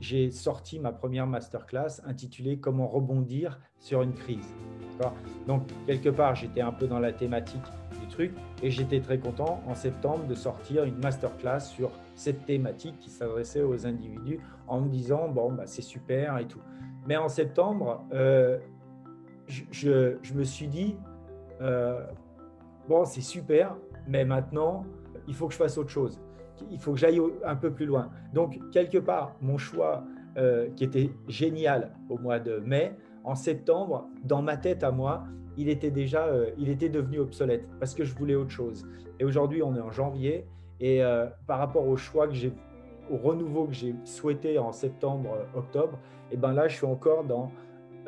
[0.00, 4.54] j'ai sorti ma première masterclass intitulée Comment rebondir sur une crise.
[5.46, 7.64] Donc, quelque part, j'étais un peu dans la thématique
[8.62, 13.62] et j'étais très content en septembre de sortir une masterclass sur cette thématique qui s'adressait
[13.62, 16.60] aux individus en me disant Bon, bah, c'est super et tout.
[17.06, 18.58] Mais en septembre, euh,
[19.48, 20.96] je, me suis dit,
[21.60, 22.00] euh,
[22.88, 24.84] bon, c'est super, mais maintenant,
[25.26, 26.20] il faut que je fasse autre chose.
[26.70, 28.10] Il faut que j'aille un peu plus loin.
[28.32, 30.04] Donc, quelque part, mon choix,
[30.36, 32.94] euh, qui était génial au mois de mai,
[33.24, 35.24] en septembre, dans ma tête à moi,
[35.56, 38.86] il était déjà, il était devenu obsolète parce que je voulais autre chose.
[39.20, 40.46] Et aujourd'hui, on est en janvier,
[40.80, 41.02] et
[41.46, 42.52] par rapport au choix que j'ai
[43.10, 45.98] au renouveau que j'ai souhaité en septembre, euh, octobre,
[46.30, 47.50] et ben là, je suis encore dans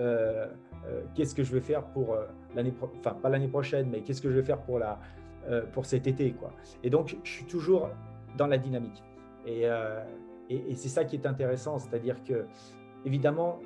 [0.01, 0.47] euh,
[0.87, 2.17] euh, qu'est-ce que je vais faire pour
[2.55, 4.99] l'année, enfin pas l'année prochaine, mais qu'est-ce que je vais faire pour la,
[5.73, 6.53] pour cet été, quoi.
[6.83, 7.91] Et donc, je suis toujours
[8.39, 9.03] dans la dynamique.
[9.47, 9.65] Et,
[10.49, 12.47] et, c'est ça qui est intéressant, c'est-à-dire que
[13.05, 13.61] évidemment,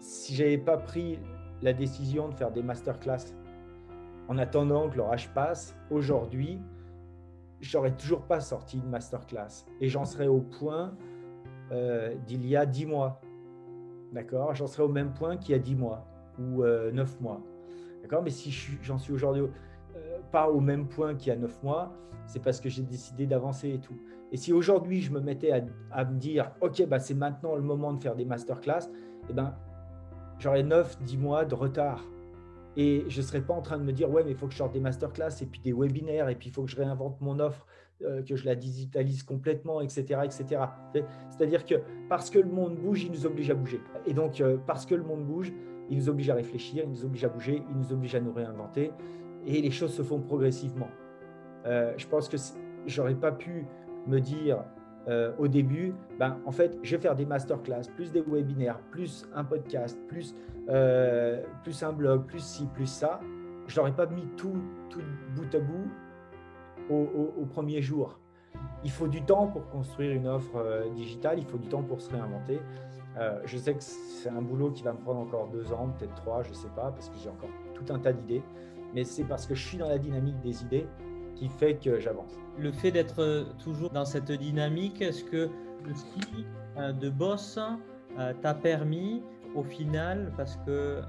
[0.00, 1.18] si j'avais pas pris
[1.62, 3.34] la décision de faire des masterclass
[4.28, 6.60] en attendant que l'orage passe, aujourd'hui,
[7.60, 10.94] j'aurais toujours pas sorti une masterclass et j'en serais au point
[11.72, 13.20] euh, d'il y a dix mois.
[14.12, 14.54] D'accord?
[14.54, 16.06] J'en serais au même point qu'il y a dix mois
[16.38, 17.40] ou euh, neuf mois.
[18.02, 18.22] D'accord?
[18.22, 18.50] Mais si
[18.82, 19.44] j'en suis aujourd'hui
[19.96, 21.92] euh, pas au même point qu'il y a neuf mois,
[22.26, 23.96] c'est parce que j'ai décidé d'avancer et tout.
[24.30, 25.52] Et si aujourd'hui je me mettais
[25.90, 28.90] à, me dire, OK, bah, c'est maintenant le moment de faire des masterclass,
[29.30, 29.54] eh ben,
[30.38, 32.04] j'aurais neuf, dix mois de retard.
[32.76, 34.52] Et je ne serais pas en train de me dire, ouais, mais il faut que
[34.52, 37.20] je sorte des masterclass et puis des webinaires et puis il faut que je réinvente
[37.20, 37.66] mon offre,
[38.02, 40.20] euh, que je la digitalise complètement, etc.
[40.24, 40.62] etc.
[41.30, 41.74] C'est-à-dire que
[42.08, 43.80] parce que le monde bouge, il nous oblige à bouger.
[44.06, 45.52] Et donc, euh, parce que le monde bouge,
[45.90, 48.32] il nous oblige à réfléchir, il nous oblige à bouger, il nous oblige à nous
[48.32, 48.92] réinventer.
[49.44, 50.88] Et les choses se font progressivement.
[51.66, 52.36] Euh, je pense que
[52.86, 53.66] j'aurais pas pu
[54.06, 54.62] me dire
[55.08, 59.26] euh, au début, ben, en fait, je vais faire des masterclass, plus des webinaires, plus
[59.34, 60.34] un podcast, plus,
[60.68, 63.20] euh, plus un blog, plus ci, plus ça.
[63.66, 64.56] Je n'aurais pas mis tout,
[64.90, 65.00] tout
[65.34, 65.90] bout à bout
[66.90, 68.18] au, premier jour.
[68.82, 72.00] Il faut du temps pour construire une offre euh, digitale, il faut du temps pour
[72.00, 72.60] se réinventer.
[73.44, 76.42] je sais que c'est un boulot qui va me prendre encore deux ans, peut-être trois,
[76.42, 78.42] je ne sais pas, parce que j'ai encore tout un tas d'idées.
[78.94, 80.86] Mais c'est parce que je suis dans la dynamique des idées
[81.46, 82.32] fait que j'avance.
[82.58, 85.48] Le fait d'être toujours dans cette dynamique, est-ce que
[85.86, 86.46] le ski
[86.76, 87.58] euh, de boss
[88.18, 89.22] euh, t'a permis
[89.54, 91.02] au final, parce que euh,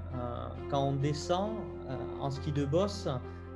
[0.70, 1.50] quand on descend
[2.20, 3.08] en ski de boss,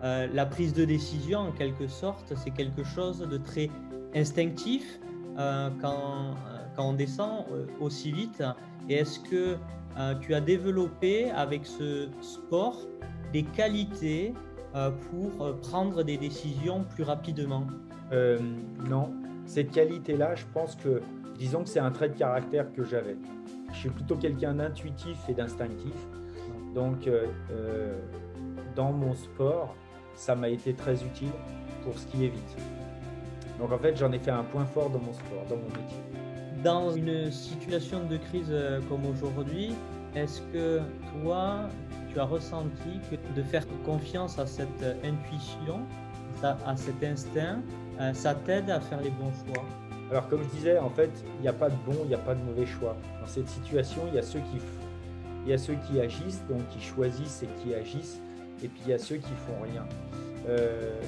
[0.02, 3.70] la prise de décision en quelque sorte, c'est quelque chose de très
[4.14, 5.00] instinctif
[5.80, 6.34] quand,
[6.76, 7.46] on descend
[7.80, 8.42] aussi vite.
[8.90, 9.56] Et est-ce que
[10.20, 12.82] tu as développé avec ce sport
[13.32, 17.66] des qualités euh, pour euh, prendre des décisions plus rapidement
[18.12, 18.38] euh,
[18.88, 19.12] Non,
[19.46, 21.00] cette qualité-là, je pense que,
[21.38, 23.16] disons que c'est un trait de caractère que j'avais.
[23.72, 25.94] Je suis plutôt quelqu'un d'intuitif et d'instinctif.
[26.74, 27.08] Donc,
[28.74, 29.76] dans mon sport,
[30.14, 31.30] ça m'a été très utile
[31.84, 32.56] pour skier vite.
[33.60, 35.98] Donc, en fait, j'en ai fait un point fort dans mon sport, dans mon métier.
[36.64, 38.52] Dans une situation de crise
[38.88, 39.74] comme aujourd'hui,
[40.14, 40.80] est-ce que
[41.12, 41.68] toi,
[42.14, 45.80] tu as ressenti que de faire confiance à cette intuition,
[46.42, 47.58] à cet instinct,
[48.00, 49.64] euh, ça t'aide à faire les bons choix?
[50.10, 52.18] Alors comme je disais, en fait, il n'y a pas de bon, il n'y a
[52.18, 52.96] pas de mauvais choix.
[53.20, 54.58] Dans cette situation, il y a ceux qui,
[55.44, 58.20] il y a ceux qui agissent, donc qui choisissent et qui agissent,
[58.62, 59.84] et puis il y a ceux qui font rien.
[60.48, 61.00] Euh,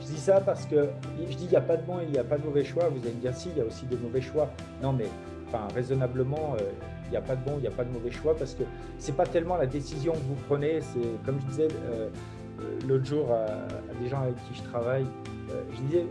[0.00, 0.88] je dis ça parce que
[1.18, 2.64] je dis il n'y a pas de bon et il n'y a pas de mauvais
[2.64, 2.88] choix.
[2.88, 4.50] Vous allez me dire si, il y a aussi des mauvais choix.
[4.82, 5.06] Non, mais
[5.48, 6.70] enfin, raisonnablement, euh,
[7.06, 8.64] il n'y a pas de bon, il n'y a pas de mauvais choix parce que
[8.98, 10.80] c'est pas tellement la décision que vous prenez.
[10.80, 12.08] C'est comme je disais euh,
[12.86, 13.46] l'autre jour à,
[14.00, 15.06] des gens avec qui je travaille,
[15.72, 16.06] je disais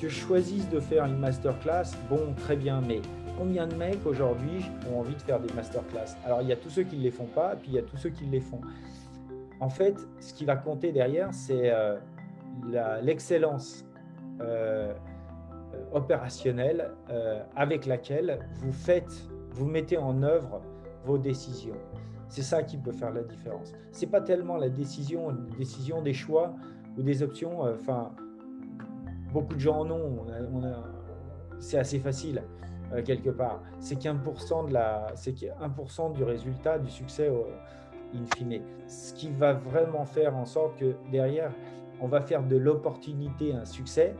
[0.00, 3.00] que je choisisse de faire une masterclass, bon, très bien, mais
[3.38, 6.16] combien de mecs aujourd'hui ont envie de faire des masterclass?
[6.24, 7.82] Alors, il y a tous ceux qui ne les font pas, puis il y a
[7.82, 8.60] tous ceux qui les font.
[9.60, 11.96] En fait, ce qui va compter derrière, c'est euh,
[13.02, 13.86] l'excellence
[14.40, 14.92] euh,
[15.92, 20.60] opérationnelle euh, avec laquelle vous faites, vous mettez en œuvre
[21.04, 21.76] vos décisions.
[22.28, 23.72] C'est ça qui peut faire la différence.
[23.92, 25.32] C'est pas tellement la décision,
[26.02, 26.54] des choix
[26.98, 27.62] ou des options.
[27.62, 28.12] Enfin,
[29.32, 30.26] beaucoup de gens en ont.
[31.58, 32.42] c'est assez facile.
[32.92, 33.62] Euh, quelque part.
[33.80, 37.30] C'est qu'un de la, c'est 1% du résultat, du succès
[38.14, 38.60] in fine.
[38.86, 41.50] Ce qui va vraiment faire en sorte que derrière,
[42.00, 44.14] on va faire de l'opportunité un succès.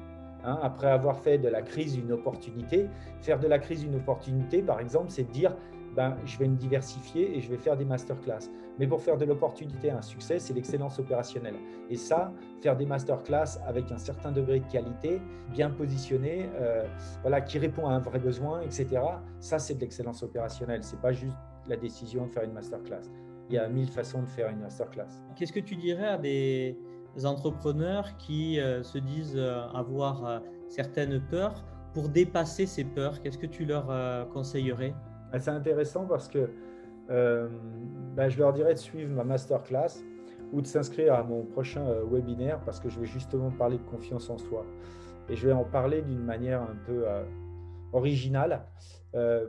[0.47, 2.87] Hein, après avoir fait de la crise une opportunité,
[3.21, 5.57] faire de la crise une opportunité, par exemple, c'est de dire
[5.97, 8.51] ben, je vais me diversifier et je vais faire des masterclass.
[8.79, 11.57] Mais pour faire de l'opportunité un succès, c'est l'excellence opérationnelle.
[11.91, 16.85] Et ça, faire des masterclass avec un certain degré de qualité, bien positionné, euh,
[17.23, 19.01] voilà, qui répond à un vrai besoin, etc.
[19.41, 20.85] Ça, c'est de l'excellence opérationnelle.
[20.85, 23.11] C'est pas juste la décision de faire une masterclass.
[23.49, 25.09] Il y a mille façons de faire une masterclass.
[25.35, 26.79] Qu'est-ce que tu dirais à des
[27.25, 33.47] entrepreneurs qui euh, se disent euh, avoir certaines peurs pour dépasser ces peurs Qu'est-ce que
[33.47, 34.95] tu leur conseillerais?
[35.39, 36.51] C'est intéressant parce que
[37.11, 37.49] euh,
[38.17, 40.03] ben, je leur dirais de suivre ma masterclass
[40.53, 43.83] ou de s'inscrire à mon prochain euh, webinaire parce que je vais justement parler de
[43.85, 44.65] confiance en soi.
[45.29, 47.25] Et je vais en parler d'une manière un peu euh,
[47.93, 48.65] originale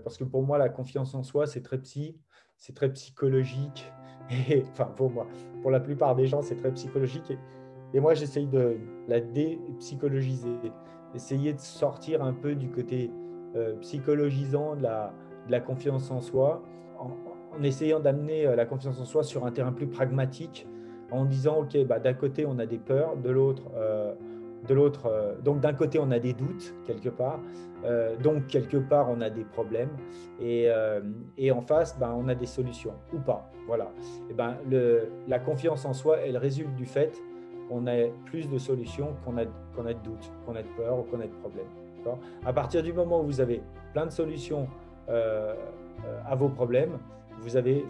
[0.03, 2.17] parce que pour moi, la confiance en soi, c'est très psy,
[2.55, 3.91] c'est très psychologique.
[4.49, 5.27] Et, enfin, pour moi,
[5.61, 7.29] pour la plupart des gens, c'est très psychologique.
[7.31, 7.37] Et,
[7.93, 10.57] et moi, j'essaye de la dépsychologiser,
[11.15, 13.11] essayer de sortir un peu du côté
[13.81, 16.61] psychologisant de la, confiance en soi,
[16.99, 17.11] en,
[17.63, 20.67] essayant d'amener euh, la confiance en soi sur un terrain plus pragmatique,
[21.11, 24.13] en disant, OK, bah, d'un côté, on a des peurs, de l'autre, euh,
[24.67, 27.39] de l'autre euh, donc d'un côté, on a des doutes, quelque part,
[28.21, 29.91] donc quelque part, on a des problèmes,
[30.41, 30.69] et,
[31.51, 33.49] en face, ben, on a des solutions, ou pas.
[33.65, 33.91] Voilà.
[34.29, 34.57] Et ben,
[35.27, 37.13] la confiance en soi, elle résulte du fait
[37.67, 40.99] qu'on a plus de solutions qu'on a, qu'on a de doutes, qu'on a de peur
[40.99, 41.65] ou qu'on a de problèmes.
[42.45, 43.61] À partir du moment où vous avez
[43.93, 44.67] plein de solutions
[45.09, 45.53] euh,
[46.25, 46.97] à vos problèmes,
[47.41, 47.85] vous avez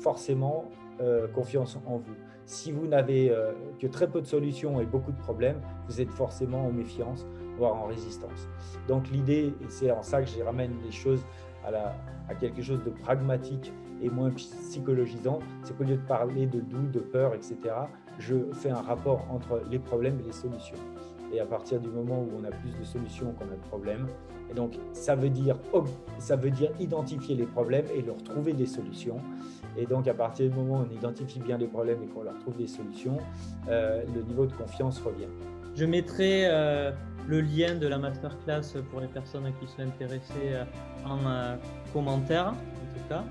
[0.00, 0.66] forcément
[1.00, 2.14] euh, confiance en vous.
[2.44, 6.10] Si vous n'avez euh, que très peu de solutions et beaucoup de problèmes, vous êtes
[6.10, 8.48] forcément en méfiance, voire en résistance.
[8.88, 11.24] Donc l'idée, et c'est en ça que je ramène les choses
[11.64, 11.68] à,
[12.28, 16.90] à quelque chose de pragmatique et moins psychologisant, c'est qu'au lieu de parler de doute,
[16.90, 17.56] de peur, etc.,
[18.18, 20.76] je fais un rapport entre les problèmes et les solutions.
[21.32, 24.06] Et à partir du moment où on a plus de solutions qu'on a de problèmes,
[24.50, 25.56] et donc ça veut dire
[26.18, 29.16] ça veut dire identifier les problèmes et leur trouver des solutions.
[29.78, 32.38] Et donc à partir du moment où on identifie bien les problèmes et qu'on leur
[32.40, 33.16] trouve des solutions,
[33.68, 35.28] euh, le niveau de confiance revient.
[35.74, 36.92] Je mettrai euh,
[37.26, 40.64] le lien de la masterclass pour les personnes qui sont intéressées euh,
[41.06, 41.56] en
[41.94, 43.24] commentaire, en tout cas.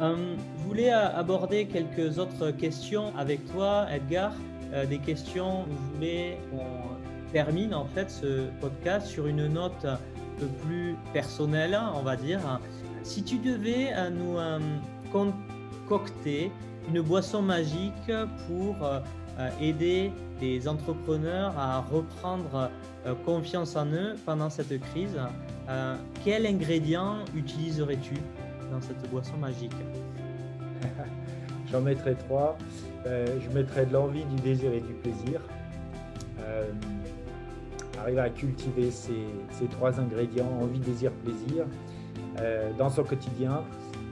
[0.00, 4.32] Je voulais aborder quelques autres questions avec toi, Edgar.
[4.88, 6.38] des questions où je voulais
[7.32, 9.98] termine en fait ce podcast sur une note un
[10.38, 12.40] peu plus personnelle, on va dire.
[13.02, 14.58] Si tu devais euh, nous euh,
[15.12, 16.52] concocter
[16.88, 18.12] une boisson magique
[18.46, 19.00] pour euh,
[19.60, 22.70] aider les entrepreneurs à reprendre
[23.24, 25.18] confiance en eux pendant cette crise,
[26.24, 28.14] quel ingrédient utiliserais-tu?
[28.70, 29.76] Dans cette boisson magique
[31.70, 32.58] J'en mettrais trois.
[33.04, 35.40] je mettrais de l'envie, du désir et du plaisir
[38.00, 41.66] arriver à cultiver ces, trois ingrédients, envie, désir, plaisir,
[42.38, 43.64] euh, dans son quotidien.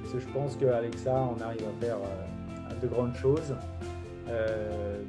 [0.03, 3.55] Parce que je pense qu'avec ça, on arrive à faire euh, de grandes choses.
[4.29, 5.03] Euh,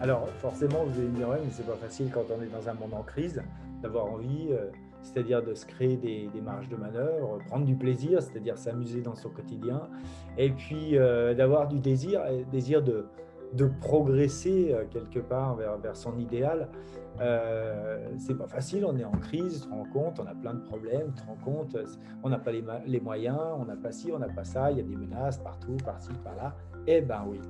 [0.00, 2.74] alors forcément, vous allez me dire, mais c'est pas facile quand on est dans un
[2.74, 3.42] monde en crise
[3.82, 4.48] d'avoir envie,
[5.06, 9.30] c'est-à-dire de se créer des, marges de manœuvre, prendre du plaisir, c'est-à-dire s'amuser dans son
[9.30, 9.82] quotidien,
[10.36, 10.96] et puis
[11.36, 13.06] d'avoir du désir, désir de,
[13.80, 16.68] progresser quelque part vers, son idéal.
[17.20, 20.52] Euh, c'est pas facile, on est en crise, tu te rends compte, on a plein
[20.52, 21.76] de problèmes, tu te rends compte,
[22.22, 24.80] on n'a pas les, moyens, on n'a pas ci, on n'a pas ça, il y
[24.80, 26.54] a des menaces partout, par-ci, par-là.
[26.86, 27.40] Eh ben oui.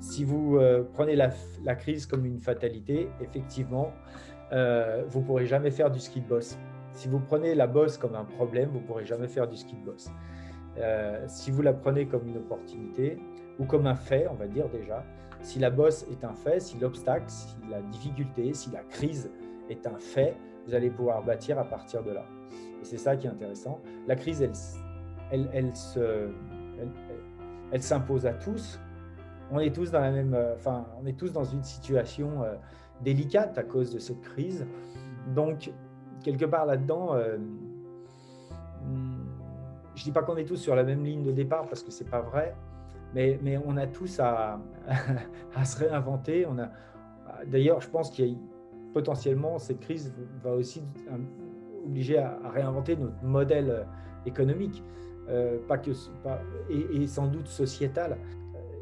[0.00, 0.58] Si vous
[0.92, 1.30] prenez la,
[1.76, 3.92] crise comme une fatalité, effectivement,
[4.52, 6.58] euh, vous ne pourrez jamais faire du ski de boss.
[6.92, 9.74] Si vous prenez la bosse comme un problème, vous ne pourrez jamais faire du ski
[9.76, 10.10] de boss.
[10.78, 13.18] Euh, si vous la prenez comme une opportunité
[13.58, 15.04] ou comme un fait, on va dire déjà,
[15.40, 19.30] si la bosse est un fait, si l'obstacle, si la difficulté, si la crise
[19.68, 20.36] est un fait,
[20.66, 22.24] vous allez pouvoir bâtir à partir de là.
[22.80, 23.80] Et c'est ça qui est intéressant.
[24.06, 24.52] La crise, elle,
[25.30, 26.28] elle, elle se,
[27.72, 28.80] elle, s'impose à tous.
[29.50, 32.42] On est tous dans la même, euh, enfin, on est tous dans une situation
[33.02, 34.66] délicate à cause de cette crise.
[35.34, 35.72] Donc,
[36.22, 37.36] quelque part là-dedans, euh,
[39.94, 41.90] je ne dis pas qu'on est tous sur la même ligne de départ parce que
[41.90, 42.54] ce n'est pas vrai,
[43.14, 44.58] mais, mais, on a tous à,
[45.64, 46.46] se réinventer.
[46.46, 46.70] On a,
[47.46, 48.36] d'ailleurs, je pense qu'il y a
[48.92, 50.82] potentiellement cette crise va aussi
[51.84, 53.86] obliger à, réinventer notre modèle
[54.26, 54.82] économique,
[55.28, 55.90] euh, pas que,
[56.70, 58.18] et, sans doute sociétal.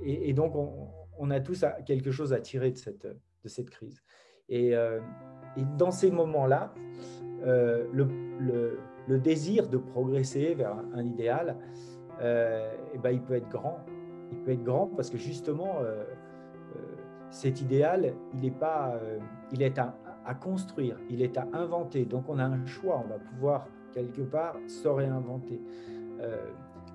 [0.05, 0.73] Et, donc, on,
[1.19, 3.07] on, a tous quelque chose à tirer de cette,
[3.43, 4.03] de cette crise.
[4.49, 5.01] Et, euh,
[5.79, 6.73] dans ces moments-là,
[7.45, 11.57] euh, le, désir de progresser vers un, idéal,
[12.21, 13.81] euh, et eh ben, il peut être grand.
[14.31, 15.81] Il peut être grand parce que justement,
[17.31, 18.99] cet idéal, il est, pas,
[19.53, 19.95] il est à,
[20.41, 22.07] construire, il est à inventer.
[22.07, 25.61] Donc on a un choix, on va pouvoir quelque part se réinventer.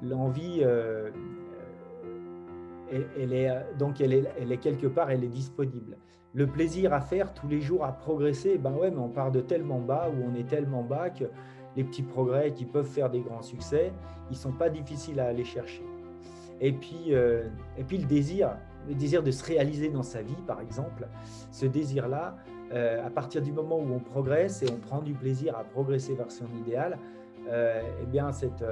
[0.02, 0.62] L'envie,
[2.91, 5.98] elle, est, donc elle est quelque part, elle est disponible
[6.38, 9.42] le plaisir à faire tous les jours, à progresser, ben ouais, mais on part de
[9.42, 11.26] tellement bas, où on est tellement bas que
[11.76, 13.92] les petits progrès qui peuvent faire des grands succès,
[14.30, 15.82] ils sont pas difficiles à aller chercher.
[16.62, 18.52] Et puis, euh, et puis le désir,
[18.88, 21.08] le désir de se réaliser dans sa vie, par exemple,
[21.52, 22.38] ce désir-là,
[22.72, 26.14] euh, à partir du moment où on progresse et on prend du plaisir à progresser
[26.14, 27.00] vers son idéal,
[27.50, 28.64] euh, eh bien cette,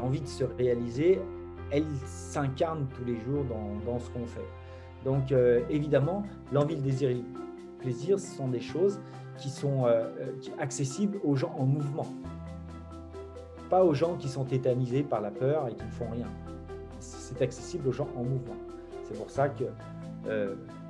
[0.00, 1.20] envie de se réaliser,
[1.70, 4.48] elle s'incarne tous les jours dans ce qu'on fait.
[5.04, 7.22] Donc euh, évidemment, l'envie, le désir et le
[7.78, 9.00] plaisir, ce sont des choses
[9.36, 12.06] qui sont euh, euh, accessibles aux gens en mouvement.
[13.70, 16.26] Pas aux gens qui sont tétanisés par la peur et qui ne font rien.
[17.00, 18.56] C'est accessible aux gens en mouvement.
[19.04, 19.64] C'est pour ça que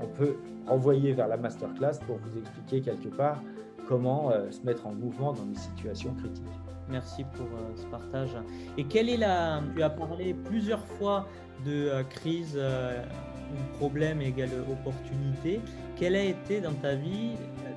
[0.01, 0.35] on peut
[0.67, 3.41] renvoyer vers la masterclass pour vous expliquer quelque part
[3.87, 6.45] comment se mettre en mouvement dans des situations critiques.
[6.89, 7.47] Merci pour
[7.77, 8.31] ce partage.
[8.77, 9.61] Et quelle est la...
[9.77, 11.29] Tu as parlé plusieurs fois
[11.65, 12.59] de crise
[13.79, 15.61] problème égale opportunité.
[15.97, 17.33] Quelle a été dans ta vie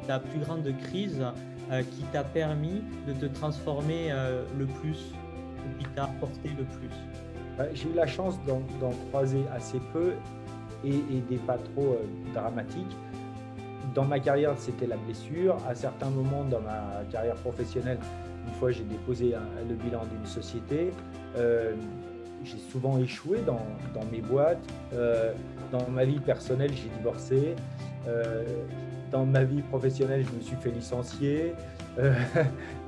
[0.08, 1.24] ta plus grande crise
[1.72, 5.14] euh, qui t'a permis de te transformer euh, le plus
[5.58, 6.90] ou qui t'a apporté le plus?
[7.74, 8.62] J'ai eu la chance d'en
[9.10, 10.14] croiser assez peu
[10.84, 12.98] et, des pas trop euh, dramatiques.
[13.94, 15.58] Dans ma carrière, c'était la blessure.
[15.68, 18.00] À certains moments dans ma carrière professionnelle,
[18.48, 19.36] une fois j'ai déposé
[19.68, 20.92] le bilan d'une société
[22.44, 23.60] j'ai souvent échoué dans,
[24.12, 24.62] mes boîtes.
[24.94, 25.34] Euh,
[25.72, 27.56] dans ma vie personnelle, j'ai divorcé.
[28.08, 28.44] Euh,
[29.12, 31.54] dans ma vie professionnelle, je me suis fait licencier.
[32.00, 32.14] Euh,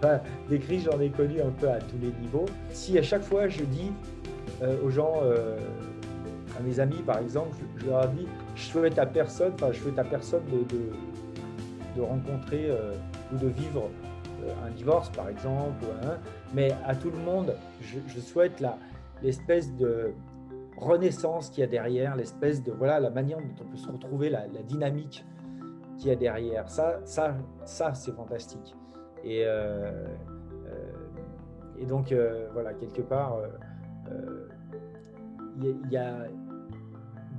[0.49, 2.45] des crises, j'en ai connu un peu à tous les niveaux.
[2.71, 3.91] Si à chaque fois je dis
[4.81, 5.15] aux gens,
[6.57, 8.25] à mes amis par exemple, je, leur dis,
[8.55, 12.71] je souhaite à personne, je souhaite à personne de, rencontrer
[13.33, 13.89] ou de vivre
[14.65, 15.83] un divorce par exemple,
[16.53, 18.77] mais à tout le monde, je souhaite la,
[19.23, 20.13] l'espèce de
[20.77, 24.29] renaissance qu'il y a derrière, l'espèce de voilà la manière dont on peut se retrouver,
[24.29, 25.25] la, dynamique
[25.97, 26.69] qu'il y a derrière.
[26.69, 28.75] Ça, ça, ça c'est fantastique.
[29.23, 30.05] Et, euh,
[30.67, 30.91] euh,
[31.79, 33.37] et donc euh, voilà, quelque part,
[35.61, 36.27] il y, a,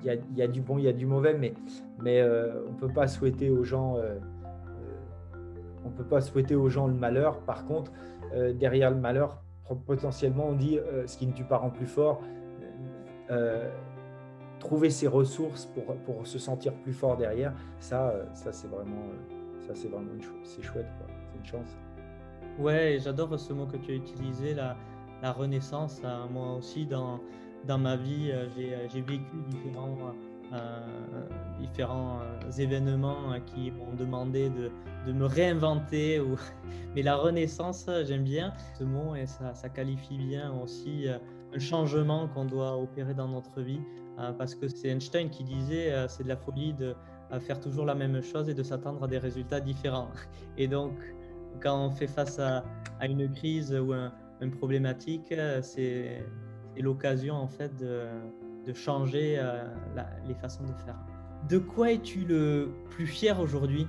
[0.03, 1.53] y, y, a, du bon, il y a du mauvais, mais,
[2.03, 3.99] mais on ne peut pas souhaiter aux gens.
[5.85, 7.41] on peut pas souhaiter aux gens le malheur.
[7.41, 7.93] Par contre,
[8.55, 9.43] derrière le malheur,
[9.87, 12.21] potentiellement, on dit euh, ce qui ne tue pas rend plus fort.
[13.31, 13.71] Euh,
[14.59, 19.09] trouver ses ressources pour, pour, se sentir plus fort derrière, ça, euh, ça c'est vraiment,
[19.59, 20.12] ça c'est vraiment
[20.43, 21.77] c'est chouette, c'est une chance.
[22.59, 24.77] Ouais, j'adore ce mot que tu as utilisé, la,
[25.23, 26.01] la renaissance.
[26.31, 27.19] Moi aussi, dans,
[27.65, 29.97] dans ma vie, j'ai vécu différents
[31.59, 36.22] différents euh, événements euh, qui m'ont demandé de, me réinventer.
[36.95, 42.45] Mais la renaissance, j'aime bien ce mot et ça, qualifie bien aussi un changement qu'on
[42.45, 43.80] doit opérer dans notre vie.
[44.38, 46.95] Parce que c'est Einstein qui disait c'est de la folie de
[47.40, 50.09] faire toujours la même chose et de s'attendre à des résultats différents.
[50.57, 50.92] Et donc,
[51.61, 52.64] quand on fait face à,
[53.03, 56.24] une crise ou un, une problématique, c'est
[56.78, 58.07] l'occasion en fait de
[58.65, 59.41] de changer
[60.27, 60.97] les façons de faire.
[61.49, 63.87] De quoi es-tu le plus fier aujourd'hui?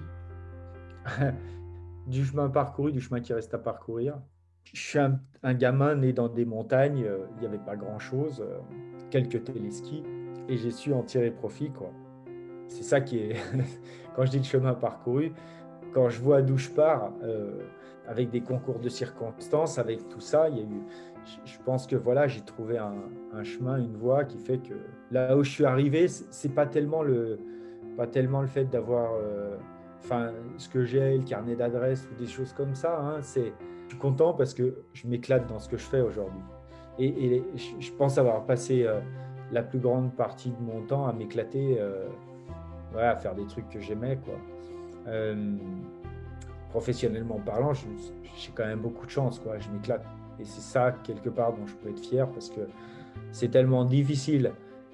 [2.08, 4.20] Du chemin parcouru, du chemin qui reste à parcourir.
[4.64, 7.04] Je suis un, gamin né dans des montagnes,
[7.34, 8.46] il n'y avait pas grand-chose,
[9.10, 10.04] quelques téléskis,
[10.48, 11.72] et j'ai su en tirer profit.
[12.68, 13.38] C'est ça qui est,
[14.16, 15.34] quand je dis le chemin parcouru,
[15.94, 17.64] quand je vois d'où je pars, euh,
[18.08, 20.82] avec des concours de circonstances, avec tout ça, il y a eu,
[21.46, 24.74] je pense que voilà, j'ai trouvé un, chemin, une voie qui fait que
[25.12, 27.40] là où je suis arrivé, c'est pas tellement le,
[27.98, 29.58] pas tellement le fait d'avoir, euh,
[30.58, 33.00] ce que j'ai, le carnet d'adresses ou des choses comme ça.
[33.00, 33.54] Hein, c'est,
[33.86, 36.42] je suis content parce que je m'éclate dans ce que je fais aujourd'hui.
[36.98, 37.44] Et,
[37.80, 39.00] je pense avoir passé euh,
[39.52, 41.80] la plus grande partie de mon temps à m'éclater,
[42.98, 44.36] à faire des trucs que j'aimais, quoi.
[45.08, 45.58] Euh,
[46.70, 49.58] professionnellement parlant, j'ai quand même beaucoup de chance, quoi.
[49.60, 50.06] Je m'éclate.
[50.40, 52.62] Et c'est ça, quelque part, dont je peux être fier parce que
[53.32, 54.52] c'est tellement difficile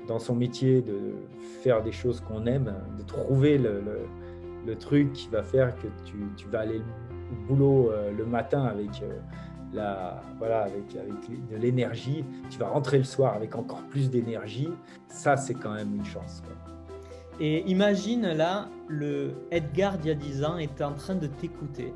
[0.07, 1.13] dans son métier de
[1.61, 3.81] faire des choses qu'on aime, de trouver le,
[4.79, 6.81] truc qui va faire que tu, vas aller
[7.31, 9.19] au boulot euh, le matin avec, euh,
[9.73, 14.69] la, voilà, avec, avec de l'énergie, tu vas rentrer le soir avec encore plus d'énergie.
[15.07, 16.41] Ça, c'est quand même une chance.
[17.39, 21.93] Et imagine là, le Edgar d'il y a 10 ans est en train de t'écouter.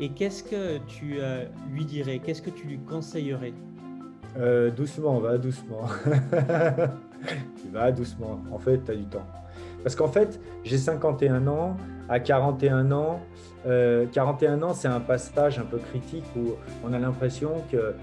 [0.00, 2.20] Et qu'est-ce que tu euh, lui dirais?
[2.24, 3.52] Qu'est-ce que tu lui conseillerais?
[4.38, 5.86] Euh, Doucement, va doucement.
[7.72, 8.40] va doucement.
[8.52, 9.26] En fait, tu as du temps.
[9.82, 11.76] Parce qu'en fait, j'ai 51 ans.
[12.08, 13.20] À 41 ans,
[13.64, 17.94] 41 euh, ans, c'est un passage un peu critique où on a l'impression que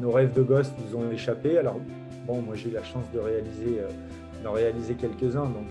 [0.00, 1.56] nos rêves de gosse nous ont échappé.
[1.56, 1.80] Alors,
[2.26, 3.80] bon, moi j'ai eu la chance de réaliser
[4.44, 5.68] en réalisé quelques-uns, donc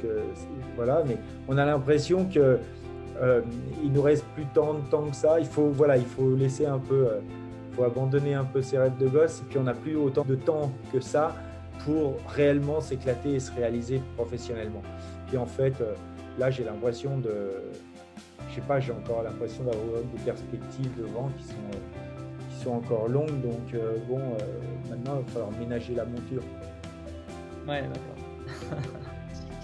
[0.75, 2.57] voilà, mais on a l'impression que
[3.21, 3.41] euh,
[3.83, 5.39] il nous reste plus tant de temps que ça.
[5.39, 7.19] Il faut, voilà, il faut laisser un peu, euh,
[7.73, 10.35] faut abandonner un peu ses rêves de gosse, et puis on n'a plus autant de
[10.35, 11.35] temps que ça
[11.85, 14.81] pour réellement s'éclater et se réaliser professionnellement.
[15.27, 15.73] Puis en fait,
[16.39, 17.51] là, j'ai l'impression de,
[18.49, 21.79] je sais pas, j'ai encore l'impression d'avoir des perspectives devant qui sont,
[22.49, 23.41] qui sont encore longues.
[23.41, 23.75] Donc
[24.07, 24.21] bon,
[24.89, 26.43] maintenant, il va falloir ménager la monture.
[27.67, 28.89] Ouais, d'accord.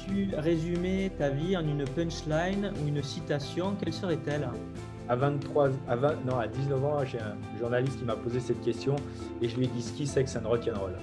[0.10, 4.50] tu résumais ta vie en une punchline ou une citation, quelle serait-elle?
[5.08, 8.62] À 23, à 20, non, à 19 ans, j'ai un journaliste qui m'a posé cette
[8.62, 8.96] question
[9.42, 10.94] et je lui ai dit ce qui c'est que c'est un rock'n'roll?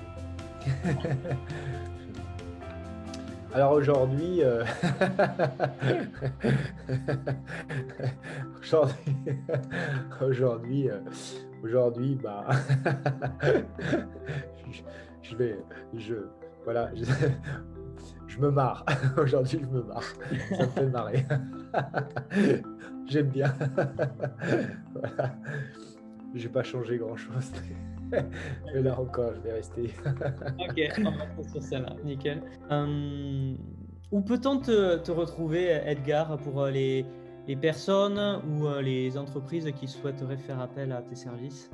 [3.54, 4.64] Alors aujourd'hui, euh,
[10.20, 10.98] aujourd'hui, euh,
[11.62, 12.44] aujourd'hui, bah,
[15.22, 15.59] je vais,
[15.96, 16.16] je,
[16.64, 17.04] voilà, je,
[18.41, 18.84] me marre.
[19.16, 20.05] Aujourd'hui, je me marre.
[20.51, 21.26] Ça me fait marrer.
[23.07, 23.53] J'aime bien.
[24.95, 25.34] voilà.
[26.34, 27.53] Je n'ai pas changé grand-chose.
[28.11, 29.95] Mais là encore, je vais rester.
[30.59, 31.95] ok, on va sur celle-là.
[32.05, 32.43] Nickel.
[32.70, 33.57] Hum,
[34.12, 37.05] où peut-on te, retrouver, Edgar, pour euh, les,
[37.49, 41.70] les personnes ou euh, les entreprises qui souhaiteraient faire appel à tes services?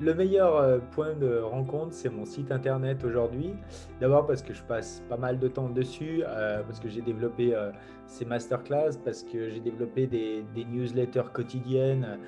[0.00, 3.54] Le meilleur euh, point de rencontre, c'est mon site internet aujourd'hui.
[4.00, 7.54] D'abord parce que je passe pas mal de temps dessus, euh, parce que j'ai développé
[7.54, 7.70] euh,
[8.06, 12.18] ces masterclass, parce que j'ai développé des, newsletters quotidiennes.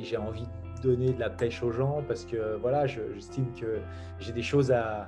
[0.00, 3.78] j'ai envie de donner de la pêche aux gens parce que voilà, j'estime que
[4.18, 5.06] j'ai des choses à,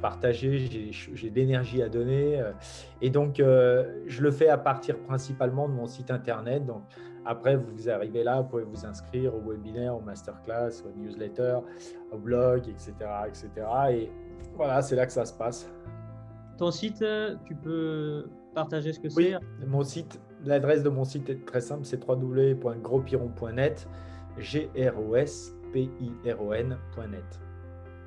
[0.00, 0.58] partager,
[0.90, 2.42] j'ai de l'énergie à donner.
[3.02, 6.62] Et donc, je le fais à partir principalement de mon site internet.
[7.24, 11.58] Après, vous arrivez là, vous pouvez vous inscrire au webinaire, au masterclass, au newsletter,
[12.12, 12.92] au blog, etc.
[13.26, 13.48] etc.
[13.90, 14.10] Et
[14.54, 15.70] voilà, c'est là que ça se passe.
[16.58, 19.34] Ton site, euh, tu peux partager ce que c'est?
[19.66, 23.88] Mon site, l'adresse de mon site est très simple, c'est www.grospiron.net,
[24.38, 27.40] g r o s p i r o n.net.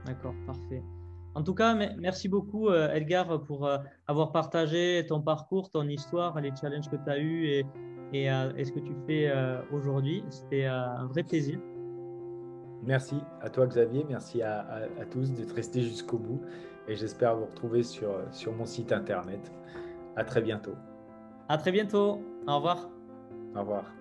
[0.05, 0.83] D'accord, parfait.
[1.35, 6.39] En tout cas, merci beaucoup euh, Edgar pour euh, avoir partagé ton parcours, ton histoire,
[6.39, 7.65] les challenges que tu as eus et,
[8.13, 10.23] et, euh, ce que tu fais euh, aujourd'hui.
[10.29, 11.59] C'était euh, un vrai plaisir.
[12.83, 16.39] Merci à toi Xavier, merci à, tous d'être restés jusqu'au bout
[16.87, 19.51] et j'espère vous retrouver sur, sur mon site internet.
[20.15, 20.75] À très bientôt.
[21.49, 22.21] À très bientôt.
[22.47, 22.89] Au revoir.
[23.55, 23.96] Au revoir.